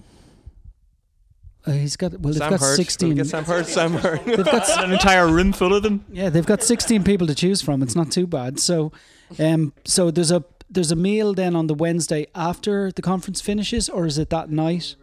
[1.66, 2.60] Uh, he's got well, they've got Hurd.
[2.60, 3.24] Will we sixteen.
[3.24, 3.66] Sam Hurd.
[3.66, 4.24] Sam Hurd.
[4.24, 6.04] They've got An entire room full of them.
[6.10, 7.82] yeah, they've got sixteen people to choose from.
[7.82, 8.58] It's not too bad.
[8.58, 8.90] So,
[9.38, 13.88] um, so there's a there's a meal then on the Wednesday after the conference finishes,
[13.88, 14.96] or is it that night?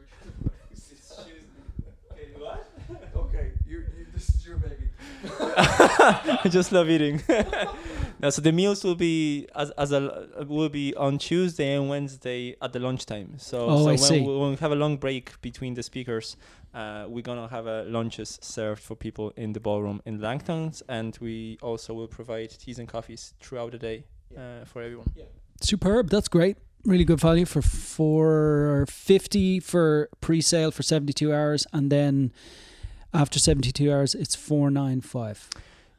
[3.15, 4.89] okay, you, you, this is your baby.
[5.37, 7.21] I just love eating.
[8.19, 12.55] no, so the meals will be as as a will be on Tuesday and Wednesday
[12.61, 13.35] at the lunchtime.
[13.37, 14.21] So, Oh, so I when, see.
[14.21, 16.37] We, when we have a long break between the speakers,
[16.73, 21.17] uh, we're gonna have uh, lunches served for people in the ballroom in Langtons, and
[21.21, 24.03] we also will provide teas and coffees throughout the day
[24.37, 25.11] uh, for everyone.
[25.61, 26.09] Superb.
[26.09, 26.57] That's great.
[26.83, 32.31] Really good value for four fifty for pre-sale for seventy two hours, and then
[33.13, 35.49] after seventy two hours, it's four nine five.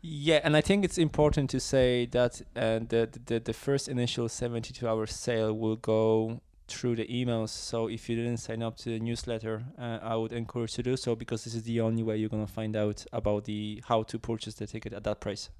[0.02, 4.28] Yeah, and I think it's important to say that uh, the, the the first initial
[4.28, 7.48] 72 hour sale will go through the emails.
[7.48, 10.90] So if you didn't sign up to the newsletter, uh, I would encourage you to
[10.90, 14.04] do so because this is the only way you're gonna find out about the how
[14.04, 15.50] to purchase the ticket at that price.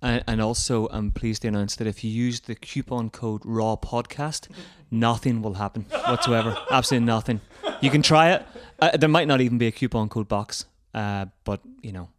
[0.00, 3.76] And, and also, I'm pleased to announce that if you use the coupon code RAW
[3.76, 4.48] podcast,
[4.92, 6.56] nothing will happen whatsoever.
[6.70, 7.40] Absolutely nothing.
[7.80, 8.46] You can try it.
[8.78, 12.10] Uh, there might not even be a coupon code box, uh, but you know,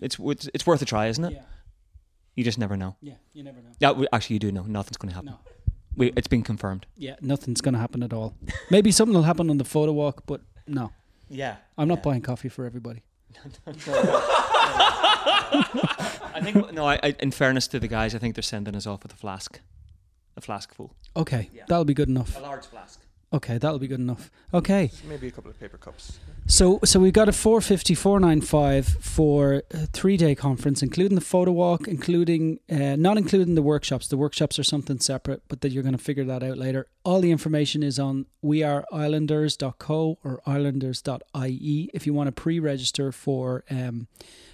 [0.00, 1.32] it's it's, it's worth a try, isn't it?
[1.32, 1.42] Yeah,
[2.36, 2.94] You just never know.
[3.02, 3.14] yeah.
[3.32, 3.70] You never know.
[3.80, 4.62] Yeah, we, actually, you do know.
[4.62, 5.30] Nothing's going to happen.
[5.32, 5.38] No.
[5.96, 6.86] We, it's been confirmed.
[6.96, 8.36] Yeah, nothing's going to happen at all.
[8.70, 10.92] Maybe something will happen on the photo walk, but no.
[11.28, 11.56] Yeah.
[11.76, 12.02] I'm not Yeah.
[12.02, 13.02] buying coffee for everybody.
[16.34, 16.86] I think no.
[16.86, 19.16] I, I, in fairness to the guys, I think they're sending us off with a
[19.16, 19.60] flask,
[20.36, 21.64] a flask full, Okay, Yeah.
[21.68, 22.36] that'll be good enough.
[22.36, 23.00] A large flask.
[23.32, 24.30] Okay, that'll be good enough.
[24.54, 26.18] Okay, Maybe a couple of paper cups.
[26.48, 31.50] So so we've got a 450 495 for a three day conference, including the photo
[31.50, 34.06] walk, including uh, not including the workshops.
[34.06, 36.86] The workshops are something separate, but that you're going to figure that out later.
[37.04, 41.90] All the information is on weareislanders.co or islanders.ie.
[41.92, 44.06] If you want to pre-register for um,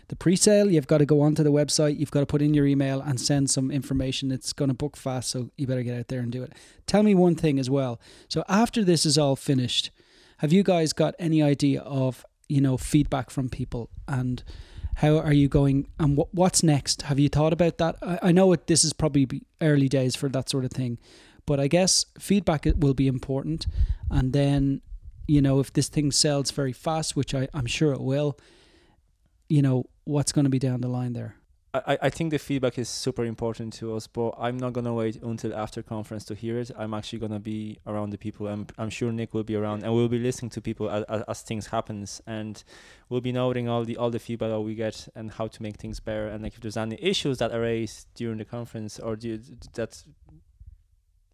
[0.08, 1.98] the pre-sale, you've got to go onto the website.
[1.98, 4.32] You've got to put in your email and send some information.
[4.32, 6.54] It's going to book fast, so you better get out there and do it.
[6.86, 8.00] Tell me one thing as well.
[8.28, 9.90] So after this is all finished,
[10.42, 14.42] have you guys got any idea of you know feedback from people and
[14.96, 17.02] how are you going and what what's next?
[17.02, 17.96] Have you thought about that?
[18.02, 20.98] I, I know it, this is probably early days for that sort of thing,
[21.46, 23.66] but I guess feedback will be important.
[24.10, 24.82] And then
[25.28, 28.36] you know if this thing sells very fast, which I, I'm sure it will,
[29.48, 31.36] you know what's going to be down the line there.
[31.74, 35.22] I, I think the feedback is super important to us, but I'm not gonna wait
[35.22, 36.70] until after conference to hear it.
[36.76, 38.46] I'm actually gonna be around the people.
[38.46, 41.22] I'm I'm sure Nick will be around, and we'll be listening to people as, as,
[41.22, 42.62] as things happens, and
[43.08, 45.76] we'll be noting all the all the feedback that we get and how to make
[45.76, 46.28] things better.
[46.28, 49.40] And like if there's any issues that arise during the conference or do,
[49.72, 50.02] that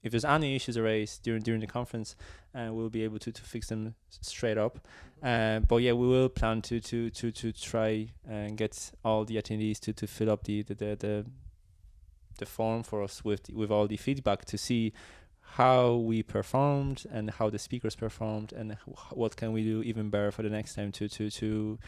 [0.02, 2.16] if there's any issues raised during during the conference,
[2.54, 4.78] uh, we'll be able to, to fix them straight up.
[5.22, 9.36] Uh, but yeah, we will plan to to to to try and get all the
[9.36, 11.26] attendees to, to fill up the the, the the
[12.38, 14.92] the form for us with with all the feedback to see
[15.52, 18.76] how we performed and how the speakers performed and
[19.10, 21.78] what can we do even better for the next time to to to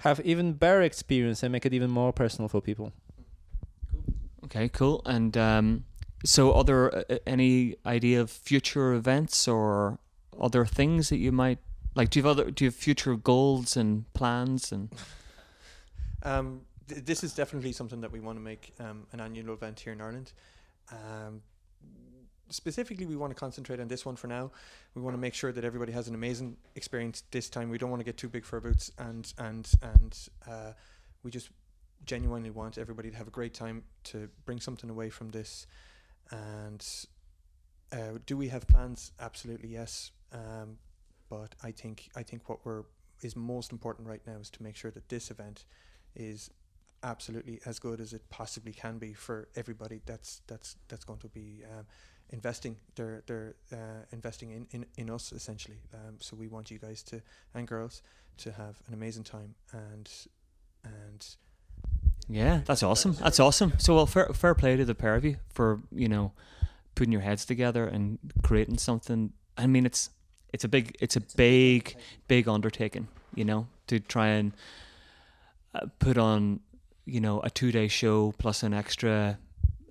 [0.00, 2.92] have even better experience and make it even more personal for people.
[4.44, 5.00] Okay, cool.
[5.06, 5.84] And um,
[6.24, 9.98] so, other uh, uh, any idea of future events or
[10.40, 11.58] other things that you might
[11.94, 12.10] like?
[12.10, 12.50] Do you have other?
[12.50, 14.72] Do you have future goals and plans?
[14.72, 14.90] And
[16.24, 19.80] Um, th- this is definitely something that we want to make um, an annual event
[19.80, 20.32] here in Ireland.
[20.90, 21.42] Um,
[22.48, 24.50] specifically, we want to concentrate on this one for now.
[24.94, 27.68] We want to make sure that everybody has an amazing experience this time.
[27.68, 30.18] We don't want to get too big for our boots, and and and
[30.48, 30.72] uh,
[31.22, 31.50] we just
[32.06, 35.66] genuinely want everybody to have a great time to bring something away from this.
[36.30, 36.86] And
[37.92, 39.12] uh, do we have plans?
[39.20, 40.10] Absolutely yes.
[40.32, 40.78] Um,
[41.28, 42.84] but I think I think what we're
[43.22, 45.64] is most important right now is to make sure that this event
[46.14, 46.50] is
[47.02, 51.28] absolutely as good as it possibly can be for everybody that's that's that's going to
[51.28, 51.84] be um,
[52.30, 56.78] investing they're they're uh, investing in, in in us essentially um, so we want you
[56.78, 57.20] guys to
[57.54, 58.02] and girls
[58.38, 60.10] to have an amazing time and
[60.84, 61.36] and
[62.28, 63.12] Yeah, that's awesome.
[63.14, 63.74] That's awesome.
[63.78, 66.32] So, well, fair, fair play to the pair of you for you know
[66.94, 69.32] putting your heads together and creating something.
[69.58, 70.10] I mean, it's
[70.52, 71.96] it's a big it's a big
[72.28, 73.08] big undertaking.
[73.34, 74.52] You know, to try and
[75.74, 76.60] uh, put on
[77.04, 79.38] you know a two day show plus an extra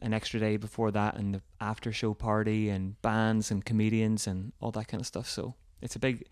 [0.02, 4.52] an extra day before that and the after show party and bands and comedians and
[4.60, 5.30] all that kind of stuff.
[5.30, 6.26] So it's a big.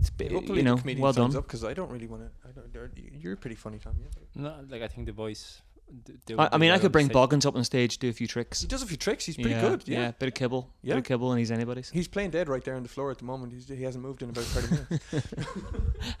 [0.00, 1.34] It's big, hopefully you know, the comedian well done.
[1.36, 4.08] up because I don't really want to I don't they're- you're pretty funny Tom yeah.
[4.34, 5.62] No, like I think the voice.
[6.04, 7.14] d- I, I mean, I could bring stage.
[7.14, 8.60] Boggins up on stage, do a few tricks.
[8.60, 10.10] he does a few tricks he's pretty yeah, good yeah.
[10.12, 10.94] bit of kibble, Yeah.
[10.94, 11.88] bit of kibble, and he's anybody's.
[11.90, 14.22] he's playing dead right there on the floor at the moment he's, he hasn't moved
[14.22, 15.28] in about 30 minutes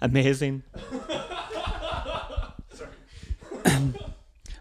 [0.00, 0.62] Amazing.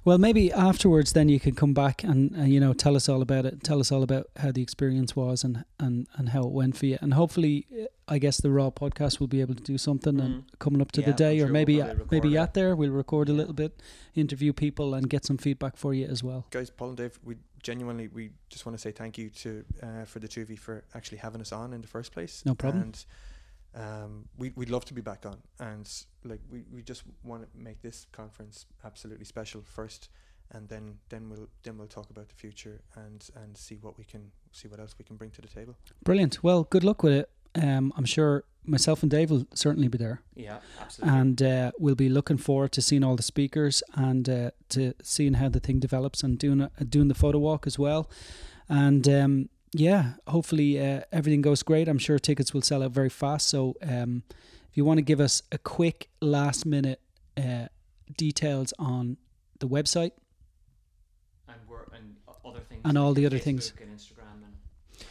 [0.07, 3.21] Well, maybe afterwards, then you can come back and uh, you know tell us all
[3.21, 3.61] about it.
[3.61, 6.85] Tell us all about how the experience was and and and how it went for
[6.85, 6.97] you.
[7.01, 10.33] And hopefully, uh, I guess the Raw podcast will be able to do something and
[10.43, 10.59] Mm.
[10.59, 12.39] coming up to Yeah, the day, sure or we'll maybe probably maybe it.
[12.39, 13.37] at there we'll record a Yeah.
[13.39, 13.81] little bit,
[14.15, 16.45] interview people, and get some feedback for you as well.
[16.51, 19.49] guys Paul and Dave we genuinely we just want to say thank you to
[19.83, 22.43] uh, for the two of you for actually having us on in the first place
[22.45, 22.81] No problem.
[22.83, 23.05] and
[23.75, 25.89] um, we, we'd love to be back on and
[26.23, 30.09] like we, we just want to make this conference absolutely special first
[30.51, 34.03] and then then we'll then we'll talk about the future and and see what we
[34.03, 36.43] can see what else we can bring to the table Brilliant.
[36.43, 37.29] Well, good luck with it.
[37.55, 40.21] Um, I'm sure myself and Dave will certainly be there.
[40.35, 41.19] Yeah, absolutely.
[41.19, 45.35] and uh, we'll be looking forward to seeing all the speakers and uh, to seeing
[45.35, 48.09] how the thing develops and doing a, doing the photo walk as well.
[48.69, 51.87] And um, yeah, hopefully uh, everything goes great.
[51.87, 53.47] I'm sure tickets will sell out very fast.
[53.49, 54.23] So um,
[54.69, 57.01] if you want to give us a quick last minute
[57.37, 57.67] uh,
[58.15, 59.17] details on
[59.59, 60.11] the website
[61.47, 62.15] and, we're, and
[62.45, 62.81] other things.
[62.85, 63.73] And all the other things.
[63.81, 65.05] And Instagram and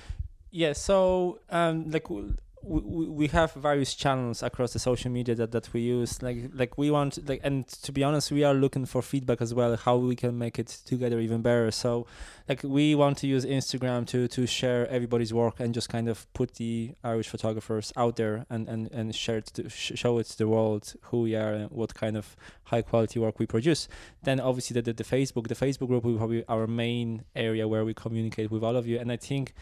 [0.50, 2.36] Yeah, so um, like w-
[2.66, 6.22] we, we have various channels across the social media that, that we use.
[6.22, 9.54] Like like we want like and to be honest, we are looking for feedback as
[9.54, 11.70] well, how we can make it together even better.
[11.70, 12.06] So
[12.48, 16.32] like we want to use Instagram to to share everybody's work and just kind of
[16.34, 20.26] put the Irish photographers out there and and and share it to, sh- show it
[20.26, 23.88] to the world who we are and what kind of high quality work we produce.
[24.24, 27.84] Then obviously the, the, the Facebook, the Facebook group will probably our main area where
[27.84, 28.98] we communicate with all of you.
[28.98, 29.54] And I think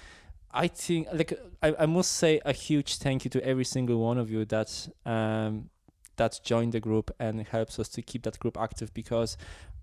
[0.54, 4.18] I think like I, I must say a huge thank you to every single one
[4.18, 5.70] of you that um
[6.16, 9.36] that joined the group and helps us to keep that group active because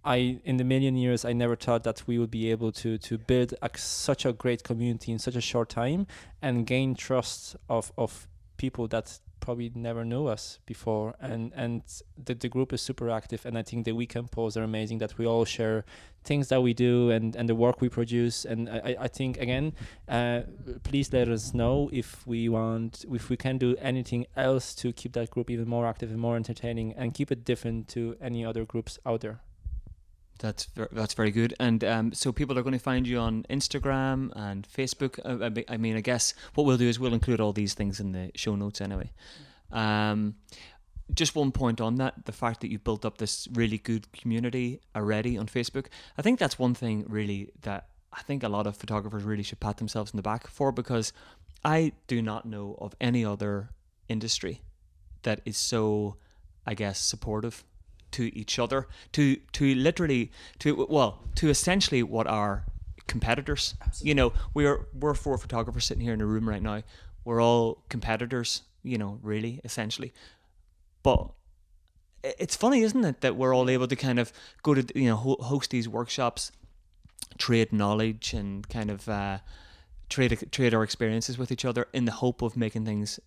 [0.06, 3.18] I in the million years I never thought that we would be able to to
[3.18, 6.08] build a, such a great community in such a short time
[6.42, 11.82] and gain trust of of people that probably never knew us before and and
[12.26, 15.18] the, the group is super active and I think the weekend posts are amazing that
[15.18, 15.84] we all share
[16.24, 19.38] things that we do and and the work we produce and I, I- I think
[19.40, 19.74] again
[20.08, 20.42] uh,
[20.84, 25.14] please let us know if we want if we can do anything else to keep
[25.14, 28.64] that group even more active and more entertaining and keep it different to any other
[28.66, 29.40] groups out there
[30.42, 31.54] That's ver- that's very good.
[31.60, 35.20] And um, so people are going to find you on Instagram and Facebook.
[35.70, 38.32] I mean, I guess what we'll do is we'll include all these things in the
[38.36, 39.12] show notes anyway.
[39.72, 40.36] Um,
[41.14, 44.82] just one point on that: the fact that you've built up this really good community
[44.96, 45.86] already on Facebook.
[46.18, 49.60] I think that's one thing really that I think a lot of photographers really should
[49.60, 51.14] pat themselves in the back for because
[51.64, 53.70] I do not know of any other
[54.10, 54.62] industry
[55.24, 56.18] that is so,
[56.66, 57.64] I guess, supportive
[58.12, 62.66] to each other to to literally to well to essentially what are
[63.08, 66.82] competitors you know we're we're four photographers sitting here in a room right now.
[67.26, 70.14] We're all competitors you know really essentially.
[71.04, 71.32] But
[72.24, 74.32] it's funny isn't it that we're all able to kind of
[74.64, 76.52] go to you know host these workshops
[77.38, 79.40] trade knowledge and kind of uh
[80.10, 83.20] trade trade our experiences with each other in the hope of making things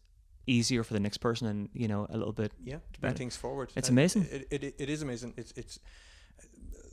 [0.46, 3.36] easier for the next person and you know a little bit yeah to bring things
[3.36, 3.72] forward.
[3.76, 4.26] It's And amazing.
[4.30, 5.34] it, it, it, is amazing.
[5.36, 5.78] It's it's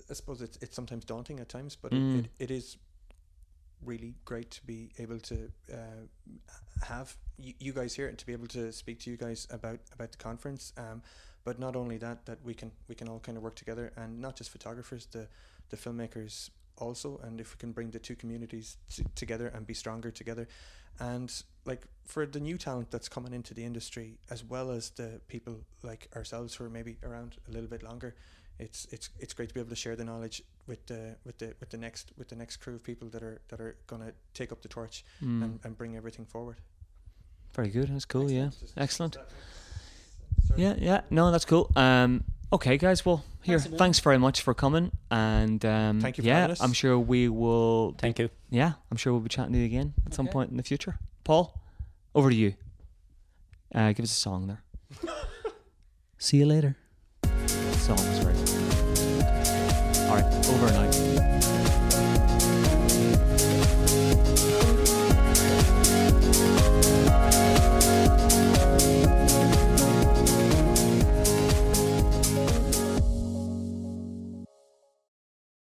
[0.10, 2.20] I suppose it's it's sometimes daunting at times but Mm.
[2.20, 2.78] it, it, is
[3.84, 5.76] really great to be able to uh,
[6.86, 9.80] have you, you guys here and to be able to speak to you guys about
[9.94, 10.74] about the conference.
[10.78, 11.02] Um,
[11.44, 14.20] but not only that that we can we can all kind of work together and
[14.22, 15.28] not just photographers the
[15.70, 17.20] the filmmakers also.
[17.24, 20.48] And if we can bring the two communities t- together and be stronger together
[21.00, 25.22] and like for the new talent that's coming into the industry as well as the
[25.28, 28.16] people like ourselves who are maybe around a little bit longer
[28.60, 31.54] it's it's it's great to be able to share the knowledge with the with the
[31.60, 34.14] with the next with the next crew of people that are that are going to
[34.34, 35.44] take up the torch Mm.
[35.44, 36.58] and, and bring everything forward.
[37.56, 37.90] Very good.
[37.94, 38.30] That's cool.
[38.32, 38.46] Yeah.
[38.46, 38.60] Excellent.
[38.60, 39.14] Just- Excellent.
[40.48, 40.62] Sorry.
[40.62, 41.02] Yeah, yeah.
[41.10, 41.72] No, that's cool.
[41.76, 42.24] Um,
[42.54, 43.06] okay, guys.
[43.06, 44.92] Well, here, Thanks thanks very much for coming.
[45.10, 46.62] And um, Thank you for yeah, us.
[46.62, 47.96] I'm sure we will.
[47.98, 48.30] Thank you.
[48.50, 50.98] Yeah, I'm sure we'll be chatting to you again at some point in the future.
[51.24, 51.60] Paul,
[52.14, 52.54] over to you.
[53.74, 54.64] Uh, give us a song there.
[56.18, 56.76] See you later.
[57.48, 58.36] Song was very.
[60.08, 60.92] All right, over and out.